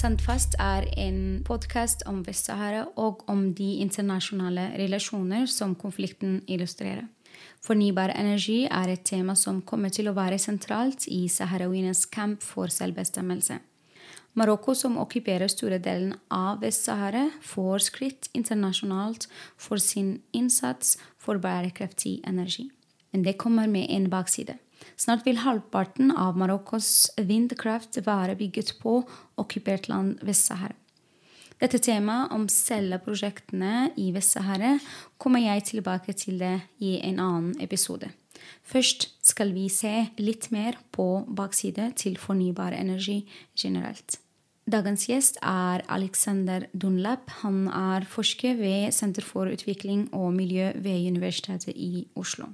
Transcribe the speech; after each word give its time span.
Sandfast 0.00 0.54
er 0.56 0.86
en 0.96 1.42
podkast 1.44 2.06
om 2.08 2.22
Vest-Sahara 2.24 2.86
og 3.02 3.18
om 3.28 3.42
de 3.52 3.66
internasjonale 3.82 4.70
relasjoner 4.80 5.44
som 5.50 5.74
konflikten 5.76 6.38
illustrerer. 6.48 7.02
Fornybar 7.60 8.14
energi 8.14 8.62
er 8.64 8.94
et 8.94 9.02
tema 9.04 9.34
som 9.36 9.58
kommer 9.60 9.92
til 9.92 10.08
å 10.08 10.14
være 10.16 10.38
sentralt 10.40 11.04
i 11.04 11.26
saharawienes 11.28 12.06
kamp 12.14 12.40
for 12.40 12.72
selvbestemmelse. 12.72 13.58
Marokko, 14.40 14.72
som 14.72 14.96
okkuperer 15.02 15.52
store 15.52 15.82
delen 15.84 16.14
av 16.32 16.64
Vest-Sahara, 16.64 17.26
får 17.44 17.84
skritt 17.90 18.32
internasjonalt 18.32 19.28
for 19.60 19.76
sin 19.84 20.22
innsats 20.32 20.96
for 21.20 21.36
bærekraftig 21.44 22.22
energi. 22.24 22.70
Men 23.12 23.28
det 23.28 23.36
kommer 23.36 23.68
med 23.68 23.90
en 23.92 24.08
bakside. 24.08 24.56
Snart 25.00 25.26
vil 25.26 25.40
halvparten 25.42 26.12
av 26.12 26.38
Marokkos 26.40 27.10
vindkraft 27.16 28.00
være 28.06 28.36
bygget 28.40 28.76
på 28.82 29.00
okkupert 29.40 29.88
land 29.90 30.20
Vest-Sahara. 30.26 30.76
Dette 31.60 31.76
temaet 31.84 32.32
om 32.32 32.46
celleprosjektene 32.48 33.90
i 34.00 34.08
Vest-Sahara 34.14 34.78
kommer 35.20 35.42
jeg 35.44 35.66
tilbake 35.74 36.14
til 36.16 36.40
det 36.40 36.56
i 36.80 36.94
en 37.04 37.20
annen 37.20 37.52
episode. 37.60 38.08
Først 38.64 39.10
skal 39.26 39.52
vi 39.52 39.66
se 39.72 39.92
litt 40.22 40.48
mer 40.54 40.78
på 40.94 41.26
bakside 41.28 41.90
til 42.00 42.16
fornybar 42.20 42.72
energi 42.78 43.20
generelt. 43.58 44.16
Dagens 44.70 45.06
gjest 45.08 45.40
er 45.42 45.82
Alexander 45.90 46.66
Dunlap. 46.72 47.28
Han 47.42 47.64
er 47.68 48.06
forsker 48.08 48.54
ved 48.60 48.94
Senter 48.94 49.24
for 49.26 49.50
utvikling 49.50 50.06
og 50.14 50.30
miljø 50.36 50.70
ved 50.78 51.08
Universitetet 51.10 51.74
i 51.74 52.06
Oslo. 52.14 52.52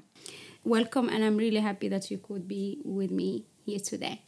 Welcome 0.67 1.09
and 1.09 1.25
i'm 1.25 1.37
really 1.37 1.61
happy 1.61 1.87
that 1.89 2.11
you 2.11 2.19
could 2.19 2.49
be 2.49 2.79
with 2.85 3.13
me 3.13 3.45
here 3.65 3.79
today. 3.79 4.21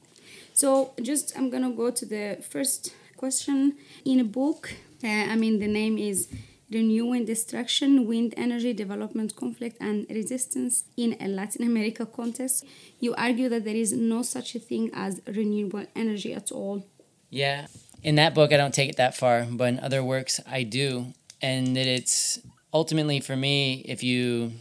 So 0.53 0.95
just 1.03 1.37
i'm 1.37 1.51
gonna 1.51 1.71
go 1.71 1.91
to 1.91 2.07
the 2.07 2.39
first 2.49 2.95
question 3.17 3.77
in 4.05 4.21
a 4.21 4.25
book. 4.25 4.73
Uh, 5.03 5.09
i 5.33 5.35
mean 5.35 5.59
the 5.59 5.67
name 5.67 5.99
is 5.99 6.29
renewing 6.71 7.25
destruction 7.25 8.07
wind 8.07 8.35
energy 8.37 8.73
development 8.73 9.35
conflict 9.35 9.79
and 9.81 10.07
resistance 10.11 10.85
in 10.97 11.17
a 11.21 11.27
latin 11.27 11.67
america 11.67 12.07
context. 12.07 12.65
You 13.01 13.15
argue 13.17 13.49
that 13.49 13.65
there 13.65 13.77
is 13.77 13.93
no 13.93 14.23
such 14.23 14.55
a 14.55 14.61
thing 14.61 14.91
as 14.95 15.21
renewable 15.27 15.87
energy 15.97 16.33
at 16.35 16.53
all. 16.53 16.87
Yeah. 17.31 17.67
In 18.05 18.15
that 18.15 18.33
book 18.35 18.53
i 18.53 18.57
don't 18.57 18.75
take 18.75 18.91
it 18.91 18.97
that 18.97 19.17
far 19.17 19.45
but 19.51 19.65
in 19.65 19.81
other 19.81 20.05
works 20.05 20.41
i 20.47 20.63
do. 20.63 21.15
And 21.43 21.77
that 21.77 21.87
it's 21.87 22.39
ultimately 22.73 23.19
for 23.19 23.35
me 23.35 23.85
if 23.89 24.05
you 24.05 24.53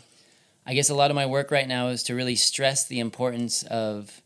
I 0.70 0.74
guess 0.74 0.90
a 0.90 0.96
lot 0.96 1.12
of 1.12 1.16
my 1.16 1.26
work 1.26 1.50
right 1.50 1.66
now 1.66 1.88
is 1.88 2.04
to 2.04 2.14
really 2.14 2.36
stress 2.36 2.84
the 2.84 3.00
importance 3.00 3.64
of 3.64 4.22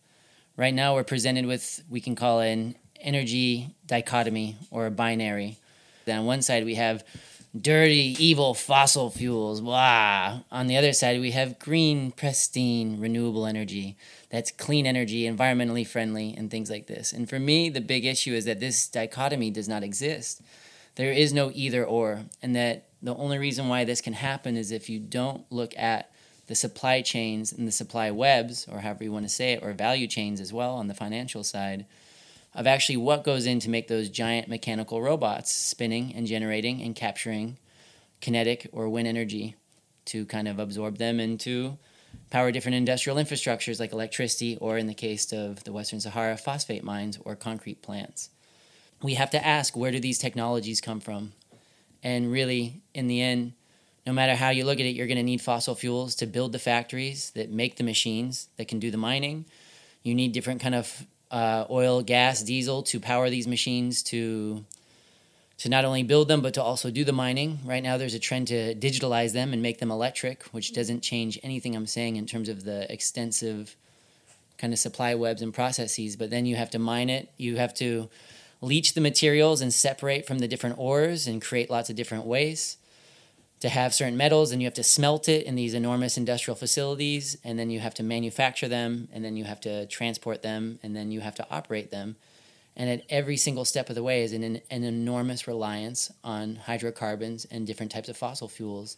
right 0.58 0.74
now 0.74 0.96
we're 0.96 1.04
presented 1.04 1.46
with 1.46 1.84
we 1.88 2.02
can 2.02 2.16
call 2.16 2.40
an 2.40 2.78
energy 3.00 3.76
dichotomy 3.86 4.56
or 4.72 4.88
a 4.88 4.92
binary. 4.92 5.60
Then 6.06 6.18
on 6.18 6.26
one 6.26 6.42
side 6.42 6.66
we 6.66 6.74
have 6.76 7.04
dirty, 7.56 8.16
evil 8.18 8.56
fossil 8.56 9.12
fuels, 9.12 9.62
blah. 9.62 10.40
On 10.52 10.66
the 10.66 10.78
other 10.78 10.94
side 10.94 11.22
we 11.22 11.30
have 11.30 11.60
green, 11.60 12.10
pristine, 12.12 13.00
renewable 13.00 13.46
energy 13.46 13.96
that's 14.32 14.50
clean 14.50 14.88
energy, 14.88 15.30
environmentally 15.30 15.86
friendly, 15.86 16.34
and 16.36 16.50
things 16.50 16.72
like 16.72 16.88
this. 16.88 17.14
And 17.14 17.30
for 17.30 17.38
me, 17.38 17.70
the 17.70 17.82
big 17.82 18.04
issue 18.04 18.34
is 18.34 18.46
that 18.46 18.60
this 18.60 18.88
dichotomy 18.88 19.52
does 19.52 19.70
not 19.70 19.84
exist. 19.84 20.42
There 20.96 21.12
is 21.12 21.34
no 21.34 21.52
either 21.54 21.86
or, 21.86 22.22
and 22.42 22.56
that 22.56 22.88
the 23.00 23.14
only 23.14 23.38
reason 23.38 23.68
why 23.68 23.84
this 23.84 24.02
can 24.02 24.14
happen 24.14 24.58
is 24.58 24.72
if 24.72 24.90
you 24.90 25.00
don't 25.00 25.46
look 25.52 25.78
at 25.78 26.12
the 26.52 26.56
supply 26.56 27.02
chains 27.02 27.54
and 27.54 27.66
the 27.66 27.72
supply 27.72 28.12
webs, 28.12 28.68
or 28.70 28.82
however 28.82 29.06
you 29.06 29.12
want 29.14 29.24
to 29.24 29.30
say 29.30 29.54
it, 29.54 29.64
or 29.64 29.72
value 29.72 30.06
chains 30.06 30.42
as 30.42 30.52
well 30.52 30.76
on 30.76 30.88
the 30.88 30.94
financial 30.94 31.46
side, 31.46 31.86
of 32.54 32.68
actually 32.68 32.98
what 32.98 33.24
goes 33.24 33.46
in 33.46 33.58
to 33.62 33.70
make 33.70 33.88
those 33.88 34.10
giant 34.10 34.50
mechanical 34.50 35.02
robots 35.02 35.50
spinning 35.50 36.14
and 36.14 36.28
generating 36.28 36.82
and 36.82 36.94
capturing 36.94 37.58
kinetic 38.20 38.68
or 38.74 38.90
wind 38.90 39.08
energy 39.08 39.56
to 40.04 40.26
kind 40.26 40.46
of 40.46 40.60
absorb 40.60 40.98
them 40.98 41.22
into 41.22 41.78
power 42.30 42.52
different 42.52 42.76
industrial 42.76 43.18
infrastructures 43.18 43.80
like 43.80 43.94
electricity, 43.94 44.58
or 44.58 44.78
in 44.78 44.88
the 44.88 44.94
case 44.94 45.32
of 45.32 45.64
the 45.64 45.72
Western 45.72 46.02
Sahara, 46.02 46.36
phosphate 46.36 46.84
mines 46.84 47.18
or 47.24 47.38
concrete 47.38 47.82
plants. 47.82 48.30
We 49.02 49.14
have 49.14 49.30
to 49.30 49.48
ask 49.48 49.78
where 49.78 49.92
do 49.92 50.02
these 50.02 50.20
technologies 50.20 50.82
come 50.82 51.00
from? 51.00 51.32
And 52.04 52.30
really, 52.30 52.82
in 52.94 53.08
the 53.08 53.22
end, 53.22 53.54
no 54.06 54.14
matter 54.14 54.36
how 54.36 54.50
you 54.50 54.66
look 54.66 54.80
at 54.80 54.86
it, 54.86 54.96
you're 54.96 55.08
going 55.08 55.18
to 55.18 55.24
need 55.24 55.42
fossil 55.42 55.76
fuels 55.76 56.16
to 56.16 56.26
build 56.26 56.52
the 56.52 56.60
factories 56.60 57.32
that 57.32 57.52
make 57.52 57.76
the 57.76 57.84
machines 57.84 58.48
that 58.58 58.68
can 58.68 58.80
do 58.80 58.90
the 58.90 58.98
mining. 58.98 59.46
You 60.04 60.16
need 60.16 60.32
different 60.32 60.62
kind 60.62 60.76
of 60.76 61.06
uh, 61.30 61.66
oil, 61.70 62.02
gas, 62.02 62.42
diesel 62.42 62.82
to 62.84 63.00
power 63.00 63.30
these 63.30 63.48
machines 63.48 64.04
to 64.04 64.66
to 65.60 65.70
not 65.70 65.86
only 65.86 66.02
build 66.02 66.28
them 66.28 66.42
but 66.42 66.56
to 66.56 66.64
also 66.64 66.90
do 66.90 67.04
the 67.04 67.14
mining. 67.14 67.60
Right 67.64 67.84
now, 67.84 67.96
there's 67.96 68.16
a 68.16 68.20
trend 68.20 68.48
to 68.48 68.74
digitalize 68.74 69.34
them 69.34 69.54
and 69.54 69.62
make 69.62 69.78
them 69.78 69.92
electric, 69.92 70.42
which 70.46 70.74
doesn't 70.74 71.02
change 71.02 71.40
anything 71.44 71.76
I'm 71.76 71.86
saying 71.86 72.16
in 72.16 72.26
terms 72.26 72.50
of 72.50 72.64
the 72.64 72.92
extensive 72.92 73.76
kind 74.58 74.74
of 74.74 74.80
supply 74.80 75.14
webs 75.14 75.44
and 75.44 75.54
processes. 75.54 76.16
But 76.16 76.32
then 76.32 76.48
you 76.48 76.56
have 76.56 76.72
to 76.72 76.80
mine 76.80 77.12
it. 77.12 77.30
You 77.38 77.58
have 77.58 77.76
to 77.76 78.10
leach 78.60 78.96
the 78.96 79.02
materials 79.02 79.62
and 79.62 79.72
separate 79.72 80.26
from 80.26 80.40
the 80.40 80.48
different 80.48 80.80
ores 80.80 81.28
and 81.28 81.40
create 81.40 81.70
lots 81.70 81.92
of 81.92 81.96
different 81.96 82.26
waste 82.26 82.80
to 83.62 83.70
have 83.70 83.94
certain 83.94 84.18
metals 84.18 84.52
and 84.52 84.62
you 84.62 84.66
have 84.66 84.74
to 84.74 84.84
smelt 84.84 85.30
it 85.30 85.46
in 85.46 85.56
these 85.56 85.74
enormous 85.74 86.18
industrial 86.18 86.56
facilities 86.56 87.38
and 87.44 87.58
then 87.58 87.70
you 87.70 87.80
have 87.80 87.94
to 87.94 88.04
manufacture 88.04 88.68
them 88.68 89.08
and 89.14 89.24
then 89.24 89.38
you 89.38 89.44
have 89.46 89.62
to 89.62 89.86
transport 89.86 90.42
them 90.42 90.80
and 90.84 90.96
then 90.96 91.12
you 91.12 91.22
have 91.22 91.36
to 91.36 91.48
operate 91.50 91.92
them. 91.92 92.16
And 92.76 92.90
at 92.90 93.04
every 93.10 93.38
single 93.38 93.66
step 93.66 93.90
of 93.90 93.96
the 93.96 94.04
way 94.04 94.24
is 94.24 94.34
an, 94.34 94.44
an 94.44 94.84
enormous 94.84 95.48
reliance 95.48 96.12
on 96.24 96.56
hydrocarbons 96.56 97.46
and 97.52 97.68
different 97.68 97.92
types 97.92 98.10
of 98.10 98.18
fossil 98.18 98.48
fuels. 98.48 98.98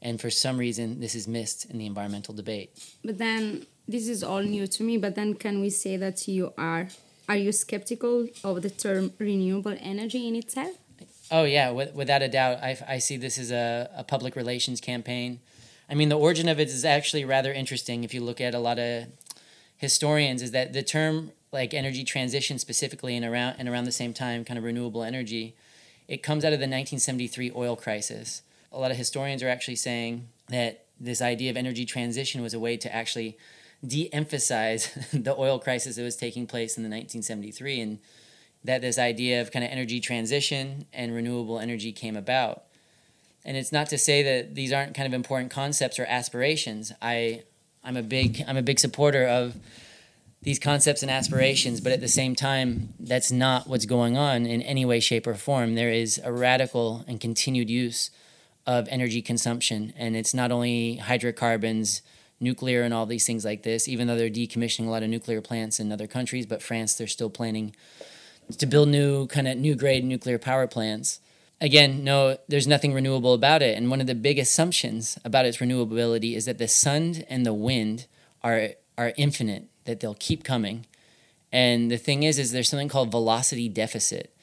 And 0.00 0.20
for 0.20 0.30
some 0.30 0.58
reason 0.58 0.98
this 0.98 1.14
is 1.14 1.28
missed 1.28 1.70
in 1.70 1.78
the 1.78 1.86
environmental 1.86 2.34
debate. 2.34 2.70
But 3.04 3.18
then 3.18 3.66
this 3.86 4.08
is 4.08 4.24
all 4.24 4.42
new 4.42 4.66
to 4.66 4.82
me 4.82 4.96
but 4.96 5.14
then 5.14 5.34
can 5.34 5.60
we 5.60 5.70
say 5.70 5.96
that 5.96 6.26
you 6.26 6.52
are 6.58 6.88
are 7.28 7.36
you 7.36 7.52
skeptical 7.52 8.28
of 8.42 8.62
the 8.62 8.70
term 8.70 9.12
renewable 9.18 9.76
energy 9.80 10.26
in 10.26 10.34
itself 10.34 10.76
Oh 11.34 11.44
yeah, 11.44 11.70
without 11.70 12.20
a 12.20 12.28
doubt, 12.28 12.58
I, 12.58 12.76
I 12.86 12.98
see 12.98 13.16
this 13.16 13.38
as 13.38 13.50
a, 13.50 13.88
a 13.96 14.04
public 14.04 14.36
relations 14.36 14.82
campaign. 14.82 15.40
I 15.88 15.94
mean, 15.94 16.10
the 16.10 16.18
origin 16.18 16.46
of 16.46 16.60
it 16.60 16.68
is 16.68 16.84
actually 16.84 17.24
rather 17.24 17.50
interesting. 17.50 18.04
If 18.04 18.12
you 18.12 18.20
look 18.20 18.38
at 18.38 18.54
a 18.54 18.58
lot 18.58 18.78
of 18.78 19.06
historians, 19.78 20.42
is 20.42 20.50
that 20.50 20.74
the 20.74 20.82
term 20.82 21.32
like 21.50 21.72
energy 21.72 22.04
transition 22.04 22.58
specifically 22.58 23.16
and 23.16 23.24
around 23.24 23.56
and 23.58 23.66
around 23.66 23.84
the 23.84 23.92
same 23.92 24.12
time, 24.12 24.44
kind 24.44 24.58
of 24.58 24.64
renewable 24.64 25.02
energy, 25.02 25.56
it 26.06 26.22
comes 26.22 26.44
out 26.44 26.52
of 26.52 26.58
the 26.58 26.64
1973 26.64 27.50
oil 27.56 27.76
crisis. 27.76 28.42
A 28.70 28.78
lot 28.78 28.90
of 28.90 28.98
historians 28.98 29.42
are 29.42 29.48
actually 29.48 29.76
saying 29.76 30.28
that 30.48 30.84
this 31.00 31.22
idea 31.22 31.50
of 31.50 31.56
energy 31.56 31.86
transition 31.86 32.42
was 32.42 32.52
a 32.52 32.60
way 32.60 32.76
to 32.76 32.94
actually 32.94 33.38
de-emphasize 33.86 35.08
the 35.14 35.34
oil 35.34 35.58
crisis 35.58 35.96
that 35.96 36.02
was 36.02 36.16
taking 36.16 36.46
place 36.46 36.76
in 36.76 36.82
the 36.82 36.90
1973 36.90 37.80
and 37.80 37.98
that 38.64 38.80
this 38.80 38.98
idea 38.98 39.40
of 39.40 39.50
kind 39.50 39.64
of 39.64 39.70
energy 39.70 40.00
transition 40.00 40.86
and 40.92 41.14
renewable 41.14 41.58
energy 41.58 41.92
came 41.92 42.16
about. 42.16 42.64
And 43.44 43.56
it's 43.56 43.72
not 43.72 43.88
to 43.88 43.98
say 43.98 44.22
that 44.22 44.54
these 44.54 44.72
aren't 44.72 44.94
kind 44.94 45.06
of 45.06 45.14
important 45.14 45.50
concepts 45.50 45.98
or 45.98 46.04
aspirations. 46.06 46.92
I 47.02 47.42
I'm 47.84 47.96
a 47.96 48.02
big 48.02 48.44
I'm 48.46 48.56
a 48.56 48.62
big 48.62 48.78
supporter 48.78 49.26
of 49.26 49.56
these 50.42 50.58
concepts 50.58 51.02
and 51.02 51.10
aspirations, 51.10 51.80
but 51.80 51.92
at 51.92 52.00
the 52.00 52.08
same 52.08 52.34
time, 52.34 52.94
that's 52.98 53.30
not 53.30 53.68
what's 53.68 53.86
going 53.86 54.16
on 54.16 54.44
in 54.44 54.60
any 54.62 54.84
way, 54.84 54.98
shape, 54.98 55.26
or 55.26 55.34
form. 55.34 55.76
There 55.76 55.90
is 55.90 56.20
a 56.24 56.32
radical 56.32 57.04
and 57.06 57.20
continued 57.20 57.70
use 57.70 58.10
of 58.66 58.88
energy 58.90 59.22
consumption, 59.22 59.92
and 59.96 60.16
it's 60.16 60.34
not 60.34 60.50
only 60.50 60.96
hydrocarbons, 60.96 62.02
nuclear, 62.40 62.82
and 62.82 62.92
all 62.92 63.06
these 63.06 63.24
things 63.24 63.44
like 63.44 63.62
this. 63.62 63.86
Even 63.86 64.08
though 64.08 64.16
they're 64.16 64.28
decommissioning 64.30 64.86
a 64.86 64.90
lot 64.90 65.04
of 65.04 65.08
nuclear 65.10 65.40
plants 65.40 65.78
in 65.78 65.92
other 65.92 66.08
countries, 66.08 66.44
but 66.44 66.60
France, 66.60 66.94
they're 66.94 67.06
still 67.06 67.30
planning 67.30 67.74
to 68.58 68.66
build 68.66 68.88
new 68.88 69.26
kind 69.26 69.48
of 69.48 69.56
new 69.56 69.74
grade 69.74 70.04
nuclear 70.04 70.38
power 70.38 70.66
plants. 70.66 71.20
Again, 71.60 72.02
no, 72.02 72.38
there's 72.48 72.66
nothing 72.66 72.92
renewable 72.92 73.34
about 73.34 73.62
it. 73.62 73.76
And 73.76 73.88
one 73.88 74.00
of 74.00 74.06
the 74.06 74.14
big 74.14 74.38
assumptions 74.38 75.18
about 75.24 75.46
its 75.46 75.58
renewability 75.58 76.34
is 76.34 76.44
that 76.46 76.58
the 76.58 76.68
sun 76.68 77.24
and 77.28 77.46
the 77.46 77.54
wind 77.54 78.06
are 78.42 78.70
are 78.98 79.12
infinite, 79.16 79.68
that 79.84 80.00
they'll 80.00 80.14
keep 80.14 80.44
coming. 80.44 80.86
And 81.52 81.90
the 81.90 81.98
thing 81.98 82.22
is, 82.22 82.38
is 82.38 82.52
there's 82.52 82.68
something 82.68 82.88
called 82.88 83.10
velocity 83.10 83.68
deficit. 83.68 84.34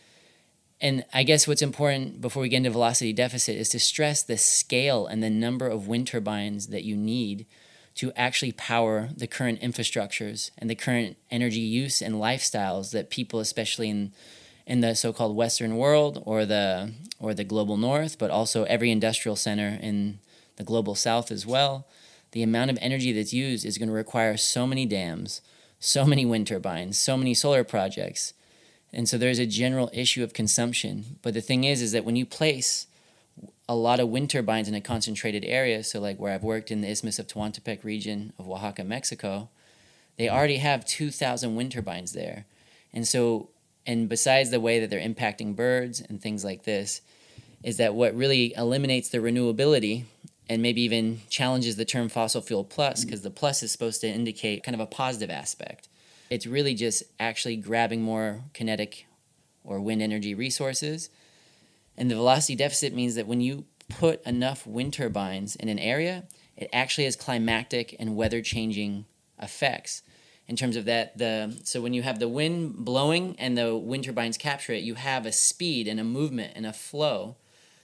And 0.81 1.03
I 1.13 1.23
guess 1.23 1.47
what's 1.47 1.61
important 1.61 2.21
before 2.21 2.41
we 2.41 2.49
get 2.49 2.57
into 2.57 2.69
velocity 2.69 3.11
deficit 3.11 3.57
is 3.57 3.69
to 3.69 3.79
stress 3.79 4.23
the 4.23 4.37
scale 4.37 5.07
and 5.07 5.21
the 5.21 5.29
number 5.29 5.67
of 5.67 5.87
wind 5.87 6.07
turbines 6.07 6.67
that 6.67 6.83
you 6.83 6.95
need 6.95 7.45
to 7.99 8.13
actually 8.15 8.53
power 8.53 9.09
the 9.17 9.27
current 9.27 9.59
infrastructures 9.59 10.51
and 10.57 10.69
the 10.69 10.75
current 10.75 11.17
energy 11.29 11.59
use 11.59 12.01
and 12.01 12.15
lifestyles 12.15 12.91
that 12.91 13.09
people, 13.09 13.41
especially 13.41 13.89
in 13.89 14.13
in 14.65 14.79
the 14.79 14.95
so-called 14.95 15.35
Western 15.35 15.75
world 15.75 16.21
or 16.25 16.45
the 16.45 16.93
or 17.19 17.33
the 17.33 17.43
global 17.43 17.75
North, 17.75 18.17
but 18.17 18.31
also 18.31 18.63
every 18.63 18.89
industrial 18.89 19.35
center 19.35 19.77
in 19.81 20.19
the 20.55 20.63
global 20.63 20.95
South 20.95 21.29
as 21.29 21.45
well, 21.45 21.87
the 22.31 22.41
amount 22.41 22.71
of 22.71 22.77
energy 22.79 23.11
that's 23.11 23.33
used 23.33 23.65
is 23.65 23.77
going 23.77 23.89
to 23.89 23.95
require 23.95 24.37
so 24.37 24.65
many 24.65 24.85
dams, 24.85 25.41
so 25.81 26.05
many 26.05 26.25
wind 26.25 26.47
turbines, 26.47 26.97
so 26.97 27.17
many 27.17 27.33
solar 27.33 27.65
projects. 27.65 28.33
And 28.93 29.09
so 29.09 29.17
there's 29.17 29.39
a 29.39 29.45
general 29.45 29.89
issue 29.91 30.23
of 30.23 30.31
consumption. 30.31 31.17
But 31.21 31.33
the 31.33 31.41
thing 31.41 31.65
is, 31.65 31.81
is 31.81 31.91
that 31.91 32.05
when 32.05 32.15
you 32.15 32.25
place 32.25 32.87
a 33.67 33.75
lot 33.75 33.99
of 33.99 34.09
wind 34.09 34.29
turbines 34.29 34.67
in 34.67 34.75
a 34.75 34.81
concentrated 34.81 35.45
area, 35.45 35.83
so 35.83 35.99
like 35.99 36.17
where 36.17 36.33
I've 36.33 36.43
worked 36.43 36.71
in 36.71 36.81
the 36.81 36.89
Isthmus 36.89 37.19
of 37.19 37.27
Tehuantepec 37.27 37.83
region 37.83 38.33
of 38.39 38.49
Oaxaca, 38.49 38.83
Mexico, 38.83 39.49
they 40.17 40.29
already 40.29 40.57
have 40.57 40.85
2,000 40.85 41.55
wind 41.55 41.71
turbines 41.71 42.13
there. 42.13 42.45
And 42.93 43.07
so, 43.07 43.49
and 43.85 44.09
besides 44.09 44.49
the 44.49 44.59
way 44.59 44.79
that 44.79 44.89
they're 44.89 44.99
impacting 44.99 45.55
birds 45.55 46.01
and 46.01 46.21
things 46.21 46.43
like 46.43 46.63
this, 46.63 47.01
is 47.63 47.77
that 47.77 47.93
what 47.93 48.15
really 48.15 48.53
eliminates 48.55 49.09
the 49.09 49.19
renewability 49.19 50.05
and 50.49 50.61
maybe 50.61 50.81
even 50.81 51.21
challenges 51.29 51.75
the 51.75 51.85
term 51.85 52.09
fossil 52.09 52.41
fuel 52.41 52.63
plus 52.63 53.05
because 53.05 53.21
the 53.21 53.29
plus 53.29 53.61
is 53.61 53.71
supposed 53.71 54.01
to 54.01 54.07
indicate 54.07 54.63
kind 54.63 54.75
of 54.75 54.81
a 54.81 54.87
positive 54.87 55.29
aspect. 55.29 55.87
It's 56.29 56.47
really 56.47 56.73
just 56.73 57.03
actually 57.19 57.55
grabbing 57.55 58.01
more 58.01 58.41
kinetic 58.53 59.05
or 59.63 59.79
wind 59.79 60.01
energy 60.01 60.33
resources. 60.33 61.09
And 61.99 62.09
the 62.09 62.15
velocity 62.15 62.55
deficit 62.55 62.93
means 62.93 63.13
that 63.13 63.27
when 63.27 63.41
you 63.41 63.65
put 63.89 64.25
enough 64.25 64.65
wind 64.65 64.93
turbines 64.93 65.55
in 65.55 65.69
an 65.69 65.77
area, 65.77 66.23
it 66.57 66.69
actually 66.73 67.05
has 67.05 67.15
climactic 67.15 67.95
and 67.99 68.15
weather 68.15 68.41
changing 68.41 69.05
effects 69.39 70.01
in 70.47 70.55
terms 70.55 70.75
of 70.75 70.85
that 70.85 71.17
the 71.17 71.57
so 71.63 71.79
when 71.79 71.93
you 71.93 72.01
have 72.01 72.19
the 72.19 72.27
wind 72.27 72.73
blowing 72.77 73.35
and 73.37 73.57
the 73.57 73.77
wind 73.77 74.03
turbines 74.03 74.37
capture 74.37 74.73
it 74.73 74.83
you 74.83 74.95
have 74.95 75.25
a 75.25 75.31
speed 75.31 75.87
and 75.87 75.97
a 75.97 76.03
movement 76.03 76.51
and 76.55 76.65
a 76.65 76.73
flow 76.73 77.37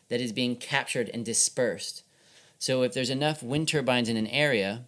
that 0.10 0.20
is 0.20 0.34
being 0.34 0.58
captured 0.58 1.10
and 1.14 1.24
dispersed 1.24 2.04
so 2.60 2.84
if 2.84 2.94
there's 2.94 3.10
enough 3.10 3.44
wind 3.44 3.68
turbines 3.68 4.10
in 4.10 4.18
an 4.18 4.28
area, 4.28 4.86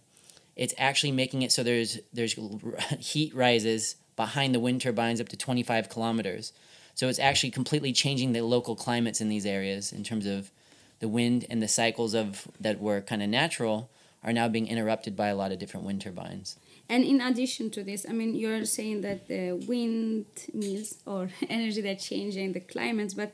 it's 0.56 0.74
actually 0.78 1.12
making 1.12 1.42
it 1.42 1.52
so 1.52 1.62
there's 1.62 2.00
there's 2.12 2.34
heat 2.98 3.34
rises 3.34 3.96
behind 4.16 4.54
the 4.54 4.60
wind 4.60 4.80
turbines 4.80 5.20
up 5.20 5.28
to 5.28 5.36
25 5.36 5.88
kilometers. 5.88 6.52
So 6.98 7.06
it's 7.06 7.20
actually 7.20 7.52
completely 7.52 7.92
changing 7.92 8.32
the 8.32 8.42
local 8.42 8.74
climates 8.74 9.20
in 9.20 9.28
these 9.28 9.46
areas 9.46 9.92
in 9.92 10.02
terms 10.02 10.26
of 10.26 10.50
the 10.98 11.06
wind 11.06 11.46
and 11.48 11.62
the 11.62 11.68
cycles 11.68 12.12
of 12.12 12.48
that 12.58 12.80
were 12.80 13.00
kind 13.00 13.22
of 13.22 13.28
natural 13.28 13.88
are 14.24 14.32
now 14.32 14.48
being 14.48 14.66
interrupted 14.66 15.14
by 15.14 15.28
a 15.28 15.36
lot 15.36 15.52
of 15.52 15.60
different 15.60 15.86
wind 15.86 16.00
turbines. 16.00 16.56
And 16.88 17.04
in 17.04 17.20
addition 17.20 17.70
to 17.70 17.84
this, 17.84 18.04
I 18.08 18.12
mean, 18.12 18.34
you're 18.34 18.64
saying 18.64 19.02
that 19.02 19.28
the 19.28 19.52
wind 19.68 20.26
mills 20.52 20.96
or 21.06 21.30
energy 21.48 21.80
that 21.82 22.00
changing 22.00 22.52
the 22.52 22.58
climates, 22.58 23.14
but 23.14 23.32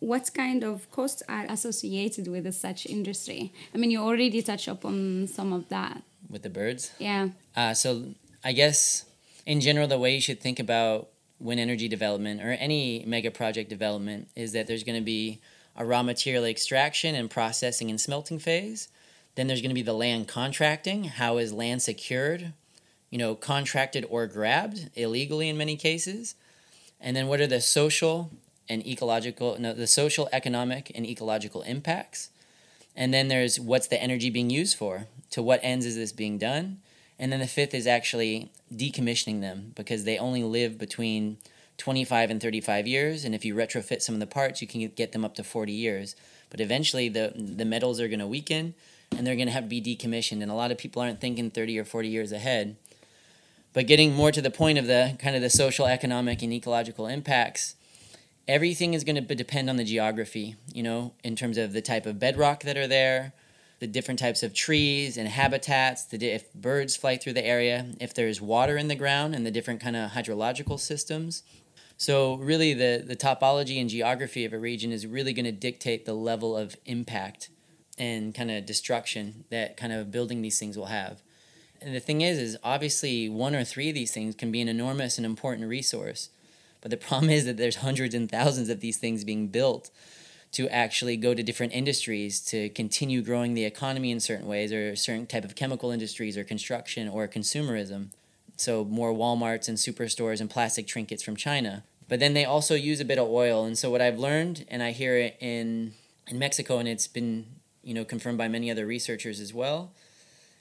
what 0.00 0.34
kind 0.34 0.64
of 0.64 0.90
costs 0.90 1.22
are 1.28 1.46
associated 1.48 2.26
with 2.26 2.52
such 2.56 2.86
industry? 2.86 3.52
I 3.72 3.78
mean, 3.78 3.92
you 3.92 4.00
already 4.00 4.42
touched 4.42 4.66
upon 4.66 5.28
some 5.28 5.52
of 5.52 5.68
that. 5.68 6.02
With 6.28 6.42
the 6.42 6.50
birds? 6.50 6.90
Yeah. 6.98 7.28
Uh, 7.54 7.72
so 7.72 8.14
I 8.42 8.50
guess 8.50 9.04
in 9.46 9.60
general, 9.60 9.86
the 9.86 9.96
way 9.96 10.12
you 10.12 10.20
should 10.20 10.40
think 10.40 10.58
about 10.58 11.10
wind 11.38 11.60
energy 11.60 11.88
development 11.88 12.42
or 12.42 12.52
any 12.52 13.04
mega 13.06 13.30
project 13.30 13.68
development 13.68 14.28
is 14.34 14.52
that 14.52 14.66
there's 14.66 14.84
going 14.84 14.98
to 14.98 15.04
be 15.04 15.40
a 15.76 15.84
raw 15.84 16.02
material 16.02 16.44
extraction 16.44 17.14
and 17.14 17.30
processing 17.30 17.90
and 17.90 18.00
smelting 18.00 18.38
phase. 18.38 18.88
Then 19.34 19.48
there's 19.48 19.60
going 19.60 19.70
to 19.70 19.74
be 19.74 19.82
the 19.82 19.92
land 19.92 20.28
contracting. 20.28 21.04
How 21.04 21.38
is 21.38 21.52
land 21.52 21.82
secured? 21.82 22.52
You 23.10 23.18
know, 23.18 23.34
contracted 23.34 24.06
or 24.08 24.26
grabbed 24.26 24.90
illegally 24.94 25.48
in 25.48 25.56
many 25.56 25.76
cases. 25.76 26.34
And 27.00 27.16
then 27.16 27.26
what 27.26 27.40
are 27.40 27.46
the 27.46 27.60
social 27.60 28.30
and 28.68 28.86
ecological, 28.86 29.56
no, 29.58 29.72
the 29.72 29.86
social, 29.86 30.28
economic, 30.32 30.90
and 30.94 31.06
ecological 31.06 31.62
impacts. 31.62 32.30
And 32.96 33.12
then 33.12 33.28
there's 33.28 33.58
what's 33.60 33.88
the 33.88 34.02
energy 34.02 34.30
being 34.30 34.50
used 34.50 34.76
for? 34.76 35.06
To 35.30 35.42
what 35.42 35.60
ends 35.62 35.84
is 35.84 35.96
this 35.96 36.12
being 36.12 36.38
done? 36.38 36.78
And 37.18 37.32
then 37.32 37.40
the 37.40 37.46
fifth 37.46 37.74
is 37.74 37.86
actually 37.86 38.50
decommissioning 38.72 39.40
them 39.40 39.72
because 39.74 40.04
they 40.04 40.18
only 40.18 40.42
live 40.42 40.78
between 40.78 41.38
25 41.78 42.30
and 42.30 42.40
35 42.40 42.86
years. 42.86 43.24
And 43.24 43.34
if 43.34 43.44
you 43.44 43.54
retrofit 43.54 44.02
some 44.02 44.14
of 44.14 44.20
the 44.20 44.26
parts, 44.26 44.60
you 44.60 44.68
can 44.68 44.86
get 44.88 45.12
them 45.12 45.24
up 45.24 45.34
to 45.36 45.44
40 45.44 45.72
years. 45.72 46.16
But 46.50 46.60
eventually, 46.60 47.08
the, 47.08 47.32
the 47.34 47.64
metals 47.64 48.00
are 48.00 48.08
going 48.08 48.20
to 48.20 48.26
weaken 48.26 48.74
and 49.16 49.26
they're 49.26 49.36
going 49.36 49.46
to 49.46 49.52
have 49.52 49.64
to 49.64 49.68
be 49.68 49.82
decommissioned. 49.82 50.42
And 50.42 50.50
a 50.50 50.54
lot 50.54 50.72
of 50.72 50.78
people 50.78 51.02
aren't 51.02 51.20
thinking 51.20 51.50
30 51.50 51.78
or 51.78 51.84
40 51.84 52.08
years 52.08 52.32
ahead. 52.32 52.76
But 53.72 53.86
getting 53.86 54.14
more 54.14 54.30
to 54.30 54.40
the 54.40 54.50
point 54.50 54.78
of 54.78 54.86
the 54.86 55.16
kind 55.18 55.34
of 55.34 55.42
the 55.42 55.50
social, 55.50 55.86
economic, 55.86 56.42
and 56.42 56.52
ecological 56.52 57.06
impacts, 57.08 57.74
everything 58.46 58.94
is 58.94 59.02
going 59.02 59.16
to 59.16 59.34
depend 59.34 59.68
on 59.68 59.76
the 59.76 59.84
geography, 59.84 60.54
you 60.72 60.82
know, 60.82 61.12
in 61.24 61.34
terms 61.34 61.58
of 61.58 61.72
the 61.72 61.82
type 61.82 62.06
of 62.06 62.18
bedrock 62.18 62.62
that 62.62 62.76
are 62.76 62.86
there, 62.86 63.32
the 63.84 63.92
different 63.92 64.18
types 64.18 64.42
of 64.42 64.54
trees 64.54 65.18
and 65.18 65.28
habitats, 65.28 66.06
the 66.06 66.16
if 66.26 66.50
birds 66.54 66.96
fly 66.96 67.18
through 67.18 67.34
the 67.34 67.44
area, 67.44 67.84
if 68.00 68.14
there's 68.14 68.40
water 68.40 68.78
in 68.78 68.88
the 68.88 68.94
ground 68.94 69.34
and 69.34 69.44
the 69.44 69.50
different 69.50 69.78
kind 69.78 69.94
of 69.94 70.12
hydrological 70.12 70.80
systems. 70.80 71.42
So 71.98 72.36
really 72.36 72.72
the 72.72 73.04
the 73.06 73.14
topology 73.14 73.78
and 73.78 73.90
geography 73.90 74.46
of 74.46 74.54
a 74.54 74.58
region 74.58 74.90
is 74.90 75.06
really 75.06 75.34
going 75.34 75.44
to 75.44 75.52
dictate 75.52 76.06
the 76.06 76.14
level 76.14 76.56
of 76.56 76.76
impact 76.86 77.50
and 77.98 78.34
kind 78.34 78.50
of 78.50 78.64
destruction 78.64 79.44
that 79.50 79.76
kind 79.76 79.92
of 79.92 80.10
building 80.10 80.40
these 80.40 80.58
things 80.58 80.78
will 80.78 80.86
have. 80.86 81.20
And 81.82 81.94
the 81.94 82.00
thing 82.00 82.22
is 82.22 82.38
is 82.38 82.56
obviously 82.64 83.28
one 83.28 83.54
or 83.54 83.64
three 83.64 83.90
of 83.90 83.94
these 83.94 84.12
things 84.12 84.34
can 84.34 84.50
be 84.50 84.62
an 84.62 84.68
enormous 84.68 85.18
and 85.18 85.26
important 85.26 85.68
resource 85.68 86.30
but 86.80 86.90
the 86.90 86.96
problem 87.08 87.28
is 87.28 87.44
that 87.44 87.58
there's 87.58 87.76
hundreds 87.76 88.14
and 88.14 88.30
thousands 88.30 88.70
of 88.70 88.80
these 88.80 88.96
things 88.96 89.24
being 89.24 89.48
built 89.48 89.90
to 90.54 90.68
actually 90.68 91.16
go 91.16 91.34
to 91.34 91.42
different 91.42 91.72
industries 91.72 92.40
to 92.40 92.68
continue 92.70 93.22
growing 93.22 93.54
the 93.54 93.64
economy 93.64 94.10
in 94.10 94.20
certain 94.20 94.46
ways 94.46 94.72
or 94.72 94.94
certain 94.94 95.26
type 95.26 95.44
of 95.44 95.56
chemical 95.56 95.90
industries 95.90 96.36
or 96.36 96.44
construction 96.44 97.08
or 97.08 97.26
consumerism. 97.26 98.08
So 98.56 98.84
more 98.84 99.12
Walmarts 99.12 99.68
and 99.68 99.76
superstores 99.76 100.40
and 100.40 100.48
plastic 100.48 100.86
trinkets 100.86 101.24
from 101.24 101.34
China. 101.34 101.82
But 102.08 102.20
then 102.20 102.34
they 102.34 102.44
also 102.44 102.76
use 102.76 103.00
a 103.00 103.04
bit 103.04 103.18
of 103.18 103.28
oil. 103.28 103.64
And 103.64 103.76
so 103.76 103.90
what 103.90 104.00
I've 104.00 104.18
learned, 104.18 104.64
and 104.68 104.82
I 104.82 104.92
hear 104.92 105.16
it 105.16 105.36
in 105.40 105.94
in 106.28 106.38
Mexico, 106.38 106.78
and 106.78 106.88
it's 106.88 107.08
been 107.08 107.46
you 107.82 107.92
know 107.94 108.04
confirmed 108.04 108.38
by 108.38 108.46
many 108.46 108.70
other 108.70 108.86
researchers 108.86 109.40
as 109.40 109.52
well, 109.52 109.92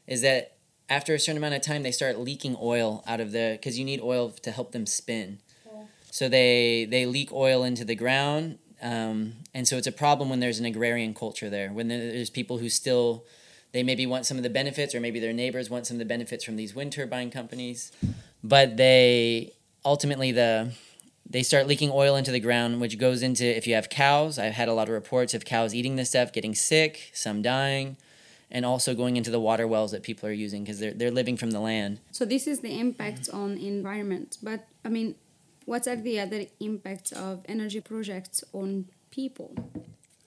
is 0.08 0.22
that 0.22 0.58
after 0.90 1.14
a 1.14 1.20
certain 1.20 1.38
amount 1.38 1.54
of 1.54 1.62
time 1.62 1.84
they 1.84 1.92
start 1.92 2.18
leaking 2.18 2.58
oil 2.60 3.04
out 3.06 3.20
of 3.20 3.32
the 3.32 3.58
because 3.60 3.78
you 3.78 3.86
need 3.86 4.02
oil 4.02 4.32
to 4.32 4.52
help 4.52 4.72
them 4.72 4.88
spin. 4.88 5.40
So 6.10 6.30
they 6.30 6.86
they 6.90 7.08
leak 7.08 7.32
oil 7.32 7.64
into 7.64 7.84
the 7.84 7.96
ground, 7.96 8.60
um, 8.84 9.34
and 9.54 9.68
so 9.68 9.78
it's 9.78 9.88
a 9.88 9.92
problem 9.92 10.30
when 10.30 10.42
there's 10.42 10.60
an 10.60 10.66
agrarian 10.66 11.13
culture 11.13 11.50
there. 11.50 11.70
When 11.70 11.88
there's 11.88 12.30
people 12.30 12.58
who 12.58 12.70
still 12.70 13.25
they 13.72 13.82
maybe 13.82 14.06
want 14.06 14.25
some 14.25 14.38
of 14.38 14.44
the 14.44 14.50
benefits, 14.50 14.94
or 14.94 15.00
maybe 15.00 15.20
their 15.20 15.34
neighbors 15.34 15.70
want 15.70 15.88
some 15.88 15.96
of 15.96 16.00
the 16.00 16.06
benefits 16.06 16.44
from 16.44 16.58
these 16.58 16.75
wind 16.75 16.92
turbine 16.92 17.32
companies, 17.32 17.92
but 18.44 18.78
they 18.78 19.54
ultimately 19.86 20.32
the 20.32 20.74
they 21.28 21.42
start 21.42 21.66
leaking 21.66 21.90
oil 21.92 22.18
into 22.18 22.32
the 22.32 22.42
ground, 22.42 22.82
which 22.82 23.00
goes 23.00 23.24
into 23.24 23.46
if 23.46 23.66
you 23.66 23.74
have 23.74 23.90
cows. 23.90 24.38
I've 24.38 24.54
had 24.54 24.68
a 24.68 24.74
lot 24.74 24.90
of 24.90 24.94
reports 24.94 25.34
of 25.34 25.46
cows 25.46 25.74
eating 25.74 25.96
this 25.96 26.10
stuff, 26.10 26.34
getting 26.34 26.54
sick, 26.54 27.10
some 27.13 27.42
dying, 27.42 27.96
and 28.52 28.66
also 28.66 28.94
going 28.94 29.16
into 29.16 29.32
the 29.32 29.40
water 29.40 29.66
wells 29.66 29.92
that 29.92 30.04
people 30.04 30.28
are 30.28 30.34
using 30.34 30.63
because 30.63 30.80
they're 30.80 30.94
they're 30.94 31.10
living 31.10 31.38
from 31.38 31.52
the 31.52 31.62
land. 31.62 32.00
So 32.12 32.25
this 32.25 32.48
is 32.48 32.60
the 32.60 32.78
impact 32.80 33.30
on 33.32 33.58
environment. 33.58 34.38
But 34.44 34.68
I 34.84 34.90
mean, 34.90 35.16
what 35.65 35.88
are 35.88 35.96
the 35.96 36.20
other 36.20 36.46
impacts 36.60 37.12
of 37.12 37.41
energy 37.48 37.82
projects 37.82 38.43
on 38.53 38.86
people? 39.12 39.55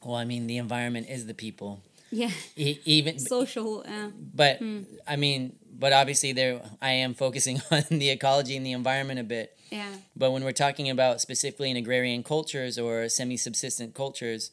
Well, 0.03 0.17
I 0.17 0.25
mean, 0.25 0.47
the 0.47 0.59
environment 0.59 1.09
is 1.11 1.27
the 1.27 1.35
people. 1.35 1.83
Yeah. 2.11 2.31
E- 2.57 2.81
even 2.85 3.19
social. 3.35 3.85
Uh, 3.87 4.11
but 4.35 4.59
hmm. 4.59 4.83
I 5.07 5.17
mean, 5.17 5.57
but 5.79 5.93
obviously, 5.93 6.33
there 6.33 6.61
I 6.81 6.91
am 6.91 7.15
focusing 7.15 7.61
on 7.71 7.85
the 7.91 8.11
ecology 8.11 8.57
and 8.57 8.65
the 8.65 8.73
environment 8.73 9.21
a 9.21 9.25
bit. 9.25 9.59
Yeah. 9.71 9.93
But 10.15 10.31
when 10.31 10.45
we're 10.45 10.53
talking 10.53 10.89
about 10.89 11.21
specifically 11.21 11.71
in 11.71 11.77
agrarian 11.77 12.23
cultures 12.23 12.79
or 12.79 13.09
semi-subsistent 13.09 13.95
cultures, 13.95 14.53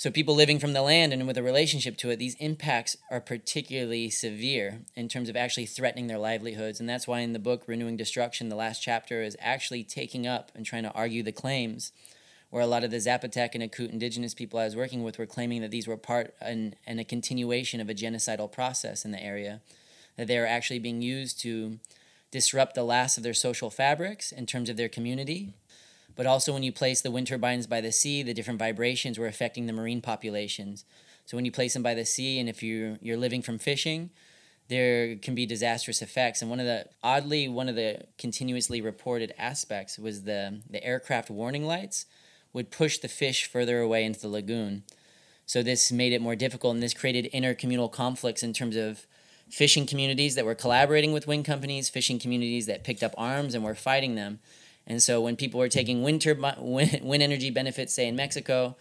so, 0.00 0.10
people 0.10 0.34
living 0.34 0.58
from 0.58 0.72
the 0.72 0.80
land 0.80 1.12
and 1.12 1.26
with 1.26 1.36
a 1.36 1.42
relationship 1.42 1.98
to 1.98 2.08
it, 2.08 2.16
these 2.16 2.34
impacts 2.36 2.96
are 3.10 3.20
particularly 3.20 4.08
severe 4.08 4.80
in 4.96 5.10
terms 5.10 5.28
of 5.28 5.36
actually 5.36 5.66
threatening 5.66 6.06
their 6.06 6.16
livelihoods. 6.16 6.80
And 6.80 6.88
that's 6.88 7.06
why 7.06 7.18
in 7.20 7.34
the 7.34 7.38
book, 7.38 7.64
Renewing 7.66 7.98
Destruction, 7.98 8.48
the 8.48 8.56
last 8.56 8.80
chapter 8.80 9.22
is 9.22 9.36
actually 9.40 9.84
taking 9.84 10.26
up 10.26 10.52
and 10.54 10.64
trying 10.64 10.84
to 10.84 10.92
argue 10.92 11.22
the 11.22 11.32
claims 11.32 11.92
where 12.48 12.62
a 12.62 12.66
lot 12.66 12.82
of 12.82 12.90
the 12.90 12.96
Zapotec 12.96 13.50
and 13.52 13.62
Ikoot 13.62 13.92
indigenous 13.92 14.32
people 14.32 14.58
I 14.58 14.64
was 14.64 14.74
working 14.74 15.02
with 15.04 15.18
were 15.18 15.26
claiming 15.26 15.60
that 15.60 15.70
these 15.70 15.86
were 15.86 15.98
part 15.98 16.32
and, 16.40 16.76
and 16.86 16.98
a 16.98 17.04
continuation 17.04 17.78
of 17.78 17.90
a 17.90 17.94
genocidal 17.94 18.50
process 18.50 19.04
in 19.04 19.10
the 19.10 19.22
area, 19.22 19.60
that 20.16 20.28
they 20.28 20.38
are 20.38 20.46
actually 20.46 20.78
being 20.78 21.02
used 21.02 21.38
to 21.42 21.78
disrupt 22.30 22.74
the 22.74 22.84
last 22.84 23.18
of 23.18 23.22
their 23.22 23.34
social 23.34 23.68
fabrics 23.68 24.32
in 24.32 24.46
terms 24.46 24.70
of 24.70 24.78
their 24.78 24.88
community 24.88 25.52
but 26.16 26.26
also 26.26 26.52
when 26.52 26.62
you 26.62 26.72
place 26.72 27.00
the 27.00 27.10
wind 27.10 27.26
turbines 27.26 27.66
by 27.66 27.80
the 27.80 27.92
sea, 27.92 28.22
the 28.22 28.34
different 28.34 28.58
vibrations 28.58 29.18
were 29.18 29.26
affecting 29.26 29.66
the 29.66 29.72
marine 29.72 30.00
populations. 30.00 30.84
So 31.26 31.36
when 31.36 31.44
you 31.44 31.52
place 31.52 31.74
them 31.74 31.82
by 31.82 31.94
the 31.94 32.04
sea, 32.04 32.38
and 32.38 32.48
if 32.48 32.62
you're 32.62 32.98
you're 33.00 33.16
living 33.16 33.42
from 33.42 33.58
fishing, 33.58 34.10
there 34.68 35.16
can 35.16 35.34
be 35.34 35.46
disastrous 35.46 36.02
effects. 36.02 36.42
And 36.42 36.50
one 36.50 36.60
of 36.60 36.66
the 36.66 36.86
oddly 37.02 37.48
one 37.48 37.68
of 37.68 37.76
the 37.76 38.04
continuously 38.18 38.80
reported 38.80 39.34
aspects 39.38 39.98
was 39.98 40.22
the 40.22 40.60
the 40.68 40.82
aircraft 40.84 41.30
warning 41.30 41.66
lights 41.66 42.06
would 42.52 42.70
push 42.70 42.98
the 42.98 43.08
fish 43.08 43.46
further 43.46 43.80
away 43.80 44.04
into 44.04 44.20
the 44.20 44.28
lagoon. 44.28 44.82
So 45.46 45.62
this 45.62 45.90
made 45.90 46.12
it 46.12 46.22
more 46.22 46.36
difficult, 46.36 46.74
and 46.74 46.82
this 46.82 46.94
created 46.94 47.30
intercommunal 47.32 47.90
conflicts 47.90 48.42
in 48.42 48.52
terms 48.52 48.76
of 48.76 49.06
fishing 49.48 49.86
communities 49.86 50.36
that 50.36 50.44
were 50.44 50.54
collaborating 50.54 51.12
with 51.12 51.26
wind 51.26 51.44
companies, 51.44 51.88
fishing 51.88 52.18
communities 52.18 52.66
that 52.66 52.84
picked 52.84 53.02
up 53.02 53.14
arms 53.18 53.54
and 53.54 53.64
were 53.64 53.74
fighting 53.74 54.14
them. 54.14 54.38
And 54.90 55.00
so 55.00 55.20
when 55.20 55.36
people 55.36 55.60
were 55.60 55.68
taking 55.68 56.02
wind, 56.02 56.26
wind, 56.58 57.22
energy 57.22 57.50
benefits, 57.50 57.94
say 57.94 58.08
in 58.08 58.16
Mexico, 58.16 58.76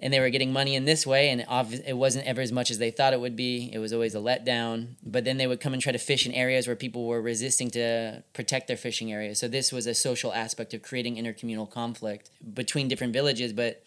and 0.00 0.12
they 0.12 0.18
were 0.18 0.30
getting 0.30 0.52
money 0.52 0.74
in 0.74 0.84
this 0.84 1.06
way, 1.06 1.30
and 1.30 1.46
it 1.86 1.96
wasn't 1.96 2.26
ever 2.26 2.40
as 2.40 2.50
much 2.50 2.72
as 2.72 2.78
they 2.78 2.90
thought 2.90 3.12
it 3.12 3.20
would 3.20 3.36
be. 3.36 3.70
It 3.72 3.78
was 3.78 3.92
always 3.92 4.16
a 4.16 4.18
letdown. 4.18 4.96
But 5.00 5.24
then 5.24 5.36
they 5.36 5.46
would 5.46 5.60
come 5.60 5.72
and 5.72 5.80
try 5.80 5.92
to 5.92 5.98
fish 5.98 6.26
in 6.26 6.32
areas 6.32 6.66
where 6.66 6.74
people 6.74 7.06
were 7.06 7.22
resisting 7.22 7.70
to 7.70 8.24
protect 8.32 8.66
their 8.66 8.76
fishing 8.76 9.12
areas. 9.12 9.38
So 9.38 9.46
this 9.46 9.70
was 9.70 9.86
a 9.86 9.94
social 9.94 10.32
aspect 10.32 10.74
of 10.74 10.82
creating 10.82 11.14
intercommunal 11.14 11.70
conflict 11.70 12.30
between 12.52 12.88
different 12.88 13.12
villages. 13.12 13.52
But 13.52 13.84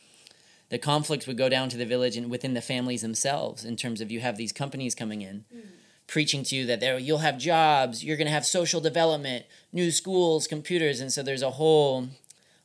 the 0.69 0.79
conflict 0.79 1.27
would 1.27 1.37
go 1.37 1.49
down 1.49 1.67
to 1.67 1.75
the 1.75 1.85
village 1.85 2.15
and 2.15 2.31
within 2.31 2.53
the 2.53 2.61
families 2.61 3.01
themselves 3.01 3.65
in 3.65 3.75
terms 3.75 3.99
of 3.99 4.09
you 4.09 4.21
have 4.21 4.37
these 4.37 4.53
companies 4.53 4.95
coming 4.95 5.21
in. 5.21 5.43
Mm 5.53 5.80
preaching 6.11 6.43
to 6.43 6.57
you 6.57 6.65
that 6.65 6.81
there 6.81 6.99
you'll 6.99 7.19
have 7.19 7.37
jobs, 7.37 8.03
you're 8.03 8.17
going 8.17 8.27
to 8.27 8.33
have 8.33 8.45
social 8.45 8.81
development, 8.81 9.45
new 9.71 9.89
schools, 9.89 10.45
computers, 10.45 10.99
and 10.99 11.11
so 11.11 11.23
there's 11.23 11.41
a 11.41 11.51
whole 11.51 12.09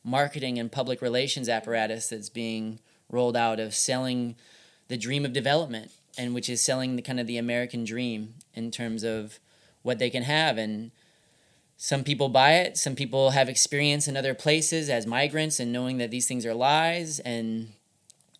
marketing 0.03 0.59
and 0.59 0.69
public 0.69 1.01
relations 1.01 1.47
apparatus 1.47 2.09
that's 2.09 2.29
being 2.29 2.79
rolled 3.09 3.37
out 3.37 3.57
of 3.57 3.73
selling 3.73 4.35
the 4.89 4.97
dream 4.97 5.23
of 5.23 5.31
development 5.31 5.91
and 6.17 6.33
which 6.33 6.49
is 6.49 6.61
selling 6.61 6.97
the 6.97 7.01
kind 7.01 7.21
of 7.21 7.27
the 7.27 7.37
American 7.37 7.85
dream 7.85 8.33
in 8.53 8.69
terms 8.69 9.03
of 9.03 9.39
what 9.81 9.97
they 9.97 10.09
can 10.09 10.23
have. 10.23 10.57
And 10.57 10.91
some 11.77 12.03
people 12.03 12.27
buy 12.27 12.53
it 12.53 12.77
some 12.77 12.95
people 12.95 13.29
have 13.29 13.47
experience 13.47 14.09
in 14.09 14.17
other 14.17 14.33
places 14.33 14.89
as 14.89 15.07
migrants 15.07 15.59
and 15.59 15.71
knowing 15.71 15.99
that 15.99 16.11
these 16.11 16.27
things 16.27 16.45
are 16.45 16.53
lies. 16.53 17.19
And 17.19 17.69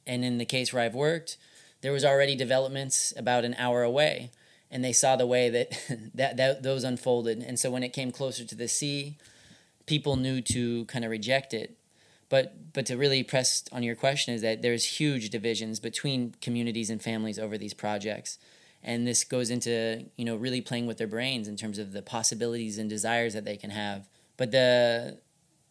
and 0.06 0.26
in 0.26 0.38
the 0.38 0.46
case 0.46 0.74
where 0.74 0.84
I've 0.84 0.96
worked 0.96 1.38
there 1.82 1.94
was 1.94 2.04
already 2.04 2.36
developments 2.36 3.14
about 3.16 3.46
an 3.46 3.56
hour 3.58 3.84
away 3.84 4.32
and 4.70 4.84
they 4.84 4.94
saw 4.94 5.16
the 5.16 5.28
way 5.28 5.50
that, 5.50 5.72
that, 6.14 6.38
that 6.38 6.64
those 6.64 6.84
unfolded. 6.84 7.40
And 7.40 7.60
so 7.60 7.72
when 7.72 7.84
it 7.84 7.94
came 7.94 8.12
closer 8.12 8.46
to 8.46 8.56
the 8.56 8.68
sea, 8.68 9.18
people 9.86 10.16
knew 10.16 10.42
to 10.42 10.86
kind 10.86 11.04
of 11.04 11.12
reject 11.12 11.54
it. 11.54 11.78
But 12.30 12.74
but 12.74 12.86
to 12.88 12.98
really 12.98 13.24
press 13.24 13.64
on 13.72 13.84
your 13.84 13.96
question 13.96 14.34
is 14.34 14.42
that 14.42 14.62
there's 14.62 15.00
huge 15.00 15.30
divisions 15.30 15.80
between 15.80 16.36
communities 16.42 16.90
and 16.90 17.02
families 17.02 17.40
over 17.40 17.58
these 17.58 17.74
projects. 17.74 18.38
And 18.84 19.08
this 19.08 19.24
goes 19.24 19.50
into, 19.50 20.06
you 20.18 20.26
know, 20.26 20.36
really 20.36 20.62
playing 20.62 20.88
with 20.88 20.98
their 20.98 21.08
brains 21.08 21.48
in 21.48 21.56
terms 21.56 21.80
of 21.80 21.94
the 21.94 22.02
possibilities 22.02 22.78
and 22.78 22.90
desires 22.90 23.34
that 23.34 23.46
they 23.46 23.58
can 23.58 23.70
have. 23.70 24.08
But 24.36 24.52
the 24.52 25.20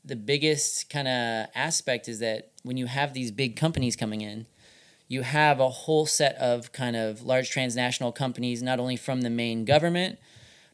the 0.05 0.17
biggest 0.17 0.89
kind 0.89 1.09
of 1.09 1.49
aspect 1.55 2.09
is 2.09 2.21
that 2.21 2.53
when 2.63 2.77
you 2.77 2.87
have 2.87 3.13
these 3.13 3.31
big 3.31 3.57
companies 3.57 3.97
coming 3.97 4.23
in, 4.23 4.47
you 5.09 5.23
have 5.23 5.61
a 5.61 5.69
whole 5.69 6.07
set 6.07 6.35
of 6.37 6.73
kind 6.73 6.97
of 6.97 7.23
large 7.23 7.51
transnational 7.51 8.13
companies, 8.13 8.63
not 8.63 8.81
only 8.81 8.97
from 8.97 9.21
the 9.21 9.31
main 9.31 9.65
government, 9.65 10.19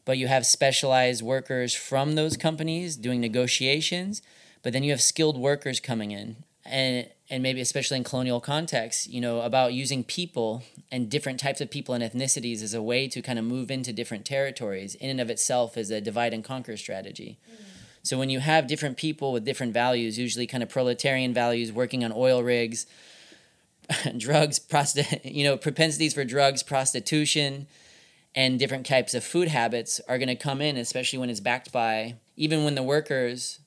but 0.05 0.17
you 0.17 0.27
have 0.27 0.45
specialized 0.45 1.21
workers 1.21 1.73
from 1.73 2.15
those 2.15 2.35
companies 2.35 2.95
doing 2.95 3.21
negotiations. 3.21 4.21
But 4.63 4.73
then 4.73 4.83
you 4.83 4.91
have 4.91 5.01
skilled 5.01 5.37
workers 5.37 5.79
coming 5.79 6.11
in, 6.11 6.37
and 6.65 7.09
and 7.29 7.41
maybe 7.41 7.61
especially 7.61 7.97
in 7.97 8.03
colonial 8.03 8.39
contexts, 8.39 9.07
you 9.07 9.19
know, 9.19 9.41
about 9.41 9.73
using 9.73 10.03
people 10.03 10.63
and 10.91 11.09
different 11.09 11.39
types 11.39 11.61
of 11.61 11.69
people 11.69 11.95
and 11.95 12.03
ethnicities 12.03 12.61
as 12.61 12.73
a 12.73 12.81
way 12.81 13.07
to 13.07 13.21
kind 13.21 13.39
of 13.39 13.45
move 13.45 13.71
into 13.71 13.91
different 13.91 14.25
territories. 14.25 14.95
In 14.95 15.09
and 15.09 15.21
of 15.21 15.29
itself, 15.29 15.77
is 15.77 15.89
a 15.91 15.99
divide 15.99 16.33
and 16.33 16.43
conquer 16.43 16.77
strategy. 16.77 17.39
Mm. 17.49 17.55
So 18.03 18.17
when 18.17 18.29
you 18.29 18.39
have 18.39 18.67
different 18.67 18.97
people 18.97 19.31
with 19.31 19.45
different 19.45 19.73
values, 19.73 20.19
usually 20.19 20.45
kind 20.45 20.61
of 20.61 20.69
proletarian 20.69 21.33
values, 21.33 21.71
working 21.71 22.03
on 22.03 22.11
oil 22.13 22.43
rigs 22.43 22.85
drugs, 24.17 24.59
prosti- 24.59 25.21
you 25.23 25.43
know, 25.43 25.57
propensities 25.57 26.13
for 26.13 26.23
drugs, 26.23 26.63
prostitution, 26.63 27.67
and 28.35 28.57
different 28.59 28.85
types 28.85 29.13
of 29.13 29.23
food 29.23 29.47
habits 29.47 30.01
are 30.07 30.17
going 30.17 30.27
to 30.27 30.35
come 30.35 30.61
in, 30.61 30.77
especially 30.77 31.19
when 31.19 31.29
it's 31.29 31.39
backed 31.39 31.71
by 31.71 32.15
even 32.35 32.63
when 32.63 32.75
the 32.75 32.83
workers 32.83 33.59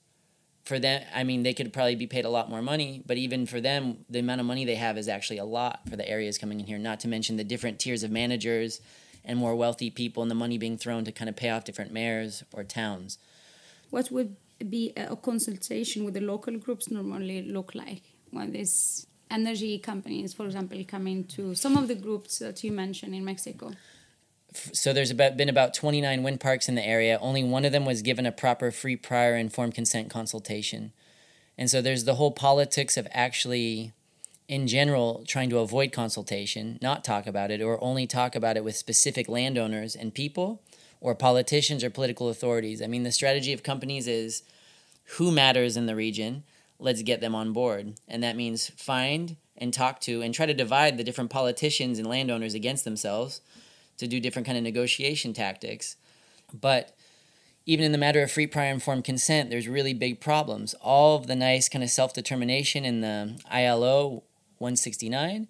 for 0.65 0.81
them 0.81 1.01
i 1.15 1.23
mean 1.23 1.45
they 1.45 1.55
could 1.55 1.73
probably 1.73 1.95
be 1.95 2.09
paid 2.09 2.25
a 2.25 2.29
lot 2.29 2.51
more 2.51 2.61
money 2.61 3.01
but 3.07 3.17
even 3.17 3.47
for 3.47 3.61
them 3.61 3.99
the 4.11 4.19
amount 4.19 4.41
of 4.41 4.47
money 4.49 4.65
they 4.65 4.75
have 4.75 4.99
is 4.99 5.07
actually 5.07 5.39
a 5.39 5.45
lot 5.45 5.79
for 5.89 5.95
the 5.95 6.09
areas 6.09 6.39
coming 6.39 6.59
in 6.59 6.67
here 6.67 6.77
not 6.77 6.99
to 6.99 7.07
mention 7.07 7.37
the 7.37 7.45
different 7.45 7.79
tiers 7.79 8.03
of 8.03 8.11
managers 8.11 8.81
and 9.27 9.39
more 9.39 9.55
wealthy 9.55 9.91
people 9.91 10.23
and 10.23 10.31
the 10.31 10.35
money 10.35 10.57
being 10.57 10.79
thrown 10.79 11.05
to 11.05 11.13
kind 11.13 11.29
of 11.29 11.37
pay 11.37 11.51
off 11.51 11.65
different 11.65 11.93
mayors 11.93 12.45
or 12.53 12.65
towns. 12.65 13.19
What 13.91 14.11
would 14.11 14.37
be 14.71 14.93
a 14.97 15.17
consultation 15.17 16.05
with 16.05 16.15
the 16.15 16.21
local 16.21 16.57
groups 16.59 16.91
normally 16.91 17.43
look 17.43 17.75
like 17.75 18.03
when 18.31 18.53
this 18.53 19.07
energy 19.31 19.79
companies, 19.79 20.35
for 20.35 20.47
example, 20.47 20.83
coming 20.87 21.25
to 21.25 21.55
some 21.55 21.77
of 21.77 21.89
the 21.89 21.95
groups 21.95 22.39
that 22.39 22.63
you 22.63 22.73
mentioned 22.73 23.15
in 23.15 23.25
Mexico? 23.25 23.73
So 24.73 24.93
there's 24.93 25.11
about, 25.11 25.37
been 25.37 25.49
about 25.49 25.75
29 25.75 26.23
wind 26.23 26.41
parks 26.41 26.69
in 26.69 26.75
the 26.75 26.87
area. 26.87 27.19
Only 27.21 27.45
one 27.45 27.65
of 27.65 27.73
them 27.73 27.85
was 27.85 28.03
given 28.03 28.27
a 28.27 28.33
proper 28.33 28.71
free 28.71 28.97
prior 28.97 29.37
informed 29.37 29.75
consent 29.75 30.11
consultation. 30.11 30.93
And 31.59 31.71
so 31.71 31.83
there's 31.83 32.05
the 32.05 32.15
whole 32.15 32.31
politics 32.31 32.97
of 32.97 33.07
actually 33.13 33.93
in 34.49 34.67
general 34.67 35.25
trying 35.27 35.51
to 35.51 35.59
avoid 35.59 35.93
consultation, 35.93 36.79
not 36.81 37.05
talk 37.05 37.27
about 37.27 37.51
it, 37.51 37.61
or 37.61 37.83
only 37.83 38.07
talk 38.07 38.37
about 38.37 38.57
it 38.57 38.65
with 38.65 38.77
specific 38.77 39.29
landowners 39.29 39.97
and 39.97 40.15
people, 40.15 40.63
or 41.01 41.15
politicians 41.15 41.83
or 41.83 41.91
political 41.91 42.29
authorities. 42.29 42.81
I 42.81 42.87
mean, 42.87 43.03
the 43.03 43.13
strategy 43.13 43.53
of 43.53 43.63
companies 43.63 44.07
is 44.07 44.43
who 45.17 45.31
matters 45.31 45.77
in 45.77 45.87
the 45.87 45.97
region, 45.97 46.45
let's 46.79 47.03
get 47.03 47.21
them 47.21 47.35
on 47.35 47.53
board. 47.53 47.95
And 48.09 48.23
that 48.23 48.37
means 48.37 48.69
find 48.71 49.37
and 49.57 49.73
talk 49.73 50.01
to 50.03 50.23
and 50.23 50.35
try 50.35 50.47
to 50.47 50.55
divide 50.55 50.97
the 50.97 51.05
different 51.05 51.31
politicians 51.31 51.99
and 51.99 52.07
landowners 52.07 52.55
against 52.55 52.85
themselves 52.85 53.41
to 53.99 54.07
do 54.07 54.21
different 54.21 54.47
kind 54.47 54.59
of 54.59 54.65
negotiation 54.65 55.33
tactics. 55.33 55.97
But 56.53 56.97
even 57.65 57.85
in 57.85 57.93
the 57.93 57.99
matter 57.99 58.23
of 58.23 58.31
free 58.31 58.47
prior 58.47 58.71
informed 58.71 59.05
consent, 59.05 59.51
there's 59.51 59.67
really 59.67 59.95
big 59.95 60.21
problems. 60.21 60.75
All 60.75 61.17
of 61.17 61.27
the 61.27 61.35
nice 61.35 61.69
kind 61.69 61.83
of 61.83 61.91
self 61.91 62.15
determination 62.15 62.85
in 62.85 63.01
the 63.01 63.41
ILO 63.51 64.23
169 64.59 65.49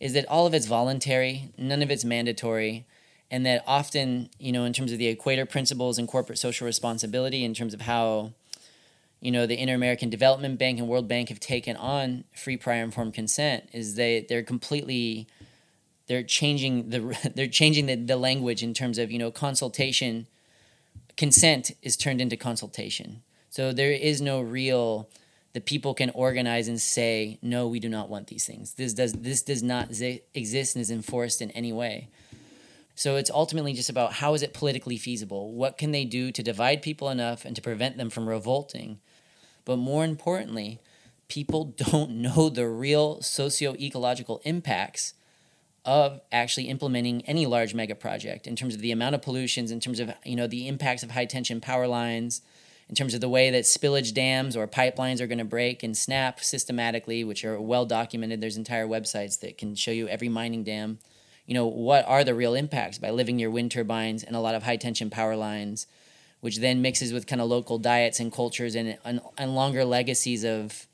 is 0.00 0.12
that 0.12 0.28
all 0.28 0.46
of 0.46 0.54
it's 0.54 0.66
voluntary, 0.66 1.52
none 1.56 1.82
of 1.82 1.90
it's 1.90 2.04
mandatory, 2.04 2.86
and 3.30 3.46
that 3.46 3.62
often, 3.66 4.28
you 4.38 4.52
know, 4.52 4.64
in 4.64 4.72
terms 4.72 4.92
of 4.92 4.98
the 4.98 5.06
equator 5.06 5.46
principles 5.46 5.98
and 5.98 6.08
corporate 6.08 6.38
social 6.38 6.66
responsibility, 6.66 7.44
in 7.44 7.54
terms 7.54 7.72
of 7.72 7.82
how 7.82 8.32
you 9.24 9.30
know 9.30 9.46
the 9.46 9.58
Inter-American 9.58 10.10
Development 10.10 10.58
Bank 10.58 10.78
and 10.78 10.86
World 10.86 11.08
Bank 11.08 11.30
have 11.30 11.40
taken 11.40 11.76
on 11.76 12.24
free 12.36 12.58
prior 12.58 12.84
informed 12.84 13.14
consent 13.14 13.70
is 13.72 13.94
they 13.94 14.26
they're 14.28 14.42
completely 14.42 15.26
they're 16.08 16.22
changing 16.22 16.90
the 16.90 17.32
they're 17.34 17.48
changing 17.48 17.86
the, 17.86 17.96
the 17.96 18.18
language 18.18 18.62
in 18.62 18.74
terms 18.74 18.98
of 18.98 19.10
you 19.10 19.18
know 19.18 19.30
consultation 19.30 20.26
consent 21.16 21.70
is 21.80 21.96
turned 21.96 22.20
into 22.20 22.36
consultation. 22.36 23.22
So 23.48 23.72
there 23.72 23.92
is 23.92 24.20
no 24.20 24.42
real 24.42 25.08
the 25.54 25.60
people 25.60 25.94
can 25.94 26.10
organize 26.10 26.68
and 26.68 26.78
say 26.78 27.38
no 27.40 27.66
we 27.66 27.80
do 27.80 27.88
not 27.88 28.10
want 28.10 28.26
these 28.26 28.44
things. 28.44 28.74
This 28.74 28.92
does 28.92 29.14
this 29.14 29.40
does 29.40 29.62
not 29.62 29.88
exist 30.34 30.76
and 30.76 30.82
is 30.82 30.90
enforced 30.90 31.40
in 31.40 31.50
any 31.52 31.72
way. 31.72 32.08
So 32.94 33.16
it's 33.16 33.30
ultimately 33.30 33.72
just 33.72 33.88
about 33.88 34.12
how 34.12 34.34
is 34.34 34.42
it 34.42 34.52
politically 34.52 34.98
feasible? 34.98 35.52
What 35.52 35.78
can 35.78 35.92
they 35.92 36.04
do 36.04 36.30
to 36.30 36.42
divide 36.42 36.82
people 36.82 37.08
enough 37.08 37.46
and 37.46 37.56
to 37.56 37.62
prevent 37.62 37.96
them 37.96 38.10
from 38.10 38.28
revolting 38.28 39.00
but 39.64 39.76
more 39.76 40.04
importantly, 40.04 40.80
people 41.28 41.64
don't 41.90 42.10
know 42.10 42.48
the 42.48 42.68
real 42.68 43.20
socio 43.22 43.74
ecological 43.74 44.40
impacts 44.44 45.14
of 45.84 46.20
actually 46.32 46.68
implementing 46.68 47.22
any 47.26 47.44
large 47.44 47.74
mega 47.74 47.94
project 47.94 48.46
in 48.46 48.56
terms 48.56 48.74
of 48.74 48.80
the 48.80 48.90
amount 48.90 49.14
of 49.14 49.20
pollutions, 49.22 49.70
in 49.70 49.80
terms 49.80 50.00
of 50.00 50.12
you 50.24 50.36
know 50.36 50.46
the 50.46 50.66
impacts 50.66 51.02
of 51.02 51.10
high 51.10 51.26
tension 51.26 51.60
power 51.60 51.86
lines, 51.86 52.40
in 52.88 52.94
terms 52.94 53.14
of 53.14 53.20
the 53.20 53.28
way 53.28 53.50
that 53.50 53.64
spillage 53.64 54.14
dams 54.14 54.56
or 54.56 54.66
pipelines 54.66 55.20
are 55.20 55.26
going 55.26 55.38
to 55.38 55.44
break 55.44 55.82
and 55.82 55.96
snap 55.96 56.40
systematically, 56.40 57.22
which 57.24 57.44
are 57.44 57.60
well 57.60 57.84
documented. 57.84 58.40
There's 58.40 58.56
entire 58.56 58.86
websites 58.86 59.40
that 59.40 59.58
can 59.58 59.74
show 59.74 59.90
you 59.90 60.08
every 60.08 60.28
mining 60.28 60.64
dam. 60.64 60.98
You 61.46 61.54
know 61.54 61.66
what 61.66 62.06
are 62.08 62.24
the 62.24 62.34
real 62.34 62.54
impacts 62.54 62.96
by 62.96 63.10
living 63.10 63.36
near 63.36 63.50
wind 63.50 63.70
turbines 63.70 64.24
and 64.24 64.34
a 64.34 64.40
lot 64.40 64.54
of 64.54 64.62
high 64.62 64.76
tension 64.76 65.10
power 65.10 65.36
lines 65.36 65.86
which 66.44 66.58
then 66.58 66.82
mixes 66.82 67.10
with 67.10 67.26
kind 67.26 67.40
of 67.40 67.48
local 67.48 67.78
diets 67.78 68.20
and 68.20 68.30
cultures 68.30 68.74
and, 68.74 68.98
and, 69.02 69.18
and 69.38 69.54
longer 69.54 69.82
legacies 69.82 70.44
of 70.44 70.86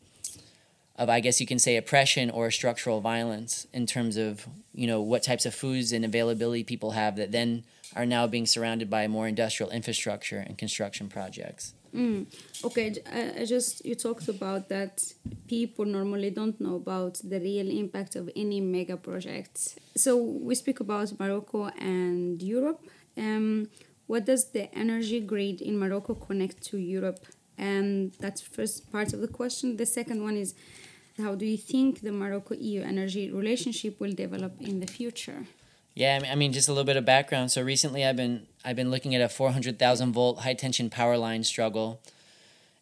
of 0.97 1.09
I 1.09 1.19
guess 1.19 1.40
you 1.40 1.47
can 1.52 1.59
say 1.59 1.76
oppression 1.76 2.30
or 2.30 2.52
structural 2.52 3.00
violence 3.00 3.66
in 3.73 3.85
terms 3.85 4.16
of 4.16 4.47
you 4.73 4.87
know 4.87 5.00
what 5.00 5.25
types 5.25 5.45
of 5.47 5.52
foods 5.52 5.90
and 5.90 6.04
availability 6.04 6.62
people 6.62 6.92
have 6.92 7.16
that 7.16 7.33
then 7.33 7.64
are 7.97 8.07
now 8.07 8.28
being 8.28 8.47
surrounded 8.47 8.88
by 8.88 9.09
more 9.09 9.26
industrial 9.26 9.73
infrastructure 9.73 10.38
and 10.47 10.57
construction 10.57 11.09
projects. 11.09 11.75
Mm. 11.92 12.26
Okay, 12.62 12.87
I 13.40 13.45
just 13.45 13.85
you 13.85 13.97
talked 13.97 14.28
about 14.28 14.69
that 14.69 15.02
people 15.49 15.85
normally 15.85 16.30
don't 16.30 16.61
know 16.61 16.76
about 16.76 17.14
the 17.25 17.40
real 17.40 17.69
impact 17.83 18.14
of 18.14 18.30
any 18.37 18.61
mega 18.61 18.97
projects. 18.97 19.75
So 19.97 20.16
we 20.16 20.54
speak 20.54 20.78
about 20.78 21.19
Morocco 21.19 21.71
and 21.97 22.40
Europe. 22.40 22.80
Um, 23.16 23.69
what 24.11 24.25
does 24.25 24.50
the 24.50 24.64
energy 24.75 25.21
grid 25.21 25.61
in 25.62 25.79
Morocco 25.79 26.14
connect 26.14 26.61
to 26.71 26.76
Europe? 26.79 27.21
And 27.57 28.12
that's 28.19 28.40
first 28.40 28.90
part 28.90 29.12
of 29.14 29.21
the 29.21 29.29
question. 29.29 29.76
The 29.76 29.87
second 29.87 30.21
one 30.25 30.37
is, 30.37 30.52
how 31.17 31.37
do 31.37 31.47
you 31.47 31.57
think 31.57 32.00
the 32.00 32.11
Morocco 32.11 32.55
EU 32.57 32.83
energy 32.83 33.31
relationship 33.31 34.00
will 34.00 34.12
develop 34.25 34.61
in 34.61 34.81
the 34.81 34.88
future? 34.88 35.45
Yeah, 35.95 36.19
I 36.29 36.35
mean, 36.35 36.52
just 36.52 36.69
a 36.69 36.73
little 36.73 36.90
bit 36.93 36.97
of 36.97 37.05
background. 37.05 37.52
So 37.52 37.62
recently, 37.62 38.05
I've 38.05 38.17
been 38.17 38.49
I've 38.64 38.75
been 38.75 38.90
looking 38.90 39.14
at 39.14 39.21
a 39.21 39.29
four 39.29 39.52
hundred 39.52 39.79
thousand 39.79 40.12
volt 40.12 40.40
high 40.40 40.55
tension 40.55 40.90
power 40.90 41.17
line 41.17 41.45
struggle. 41.45 42.00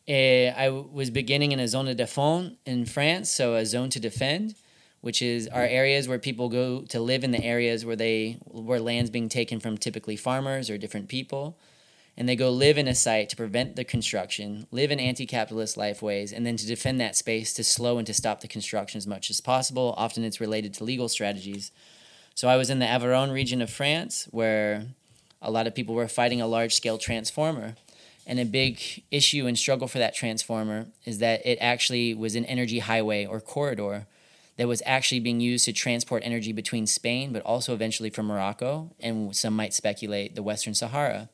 Uh, 0.08 0.48
I 0.64 0.70
was 0.70 1.10
beginning 1.10 1.52
in 1.52 1.60
a 1.60 1.68
zone 1.68 1.86
de 1.86 1.94
défense 1.94 2.56
in 2.64 2.86
France, 2.86 3.28
so 3.30 3.54
a 3.54 3.66
zone 3.66 3.90
to 3.90 4.00
defend, 4.00 4.54
which 5.00 5.22
is 5.22 5.48
our 5.48 5.64
areas 5.64 6.08
where 6.08 6.18
people 6.18 6.48
go 6.48 6.82
to 6.82 7.00
live 7.00 7.24
in 7.24 7.30
the 7.30 7.44
areas 7.44 7.84
where 7.84 7.96
they 7.96 8.38
where 8.44 8.80
land's 8.80 9.10
being 9.10 9.28
taken 9.28 9.60
from 9.60 9.78
typically 9.78 10.16
farmers 10.16 10.70
or 10.70 10.78
different 10.78 11.08
people, 11.08 11.56
and 12.16 12.28
they 12.28 12.36
go 12.36 12.50
live 12.50 12.78
in 12.78 12.88
a 12.88 12.94
site 12.94 13.28
to 13.28 13.36
prevent 13.36 13.76
the 13.76 13.84
construction, 13.84 14.66
live 14.70 14.90
in 14.90 14.98
anti-capitalist 14.98 15.76
lifeways, 15.76 16.32
and 16.32 16.44
then 16.44 16.56
to 16.56 16.66
defend 16.66 17.00
that 17.00 17.16
space 17.16 17.52
to 17.54 17.62
slow 17.62 17.98
and 17.98 18.06
to 18.06 18.14
stop 18.14 18.40
the 18.40 18.48
construction 18.48 18.98
as 18.98 19.06
much 19.06 19.30
as 19.30 19.40
possible. 19.40 19.94
Often, 19.96 20.24
it's 20.24 20.40
related 20.40 20.74
to 20.74 20.84
legal 20.84 21.08
strategies 21.08 21.70
so 22.38 22.46
I 22.46 22.54
was 22.54 22.70
in 22.70 22.78
the 22.78 22.86
Aveyron 22.86 23.32
region 23.32 23.60
of 23.60 23.68
France 23.68 24.28
where 24.30 24.86
a 25.42 25.50
lot 25.50 25.66
of 25.66 25.74
people 25.74 25.96
were 25.96 26.06
fighting 26.06 26.40
a 26.40 26.46
large 26.46 26.72
scale 26.72 26.96
transformer. 26.96 27.74
And 28.28 28.38
a 28.38 28.44
big 28.44 28.80
issue 29.10 29.48
and 29.48 29.58
struggle 29.58 29.88
for 29.88 29.98
that 29.98 30.14
transformer 30.14 30.86
is 31.04 31.18
that 31.18 31.44
it 31.44 31.58
actually 31.60 32.14
was 32.14 32.36
an 32.36 32.44
energy 32.44 32.78
highway 32.78 33.26
or 33.26 33.40
corridor 33.40 34.06
that 34.58 34.68
was 34.68 34.82
actually 34.84 35.20
being 35.20 35.40
used 35.40 35.64
to 35.64 35.72
transport 35.72 36.22
energy 36.26 36.52
between 36.52 36.86
Spain, 36.86 37.32
but 37.32 37.42
also 37.42 37.72
eventually 37.72 38.10
from 38.10 38.26
Morocco, 38.26 38.90
and 39.00 39.34
some 39.34 39.54
might 39.54 39.72
speculate 39.72 40.34
the 40.34 40.42
Western 40.42 40.74
Sahara. 40.74 41.30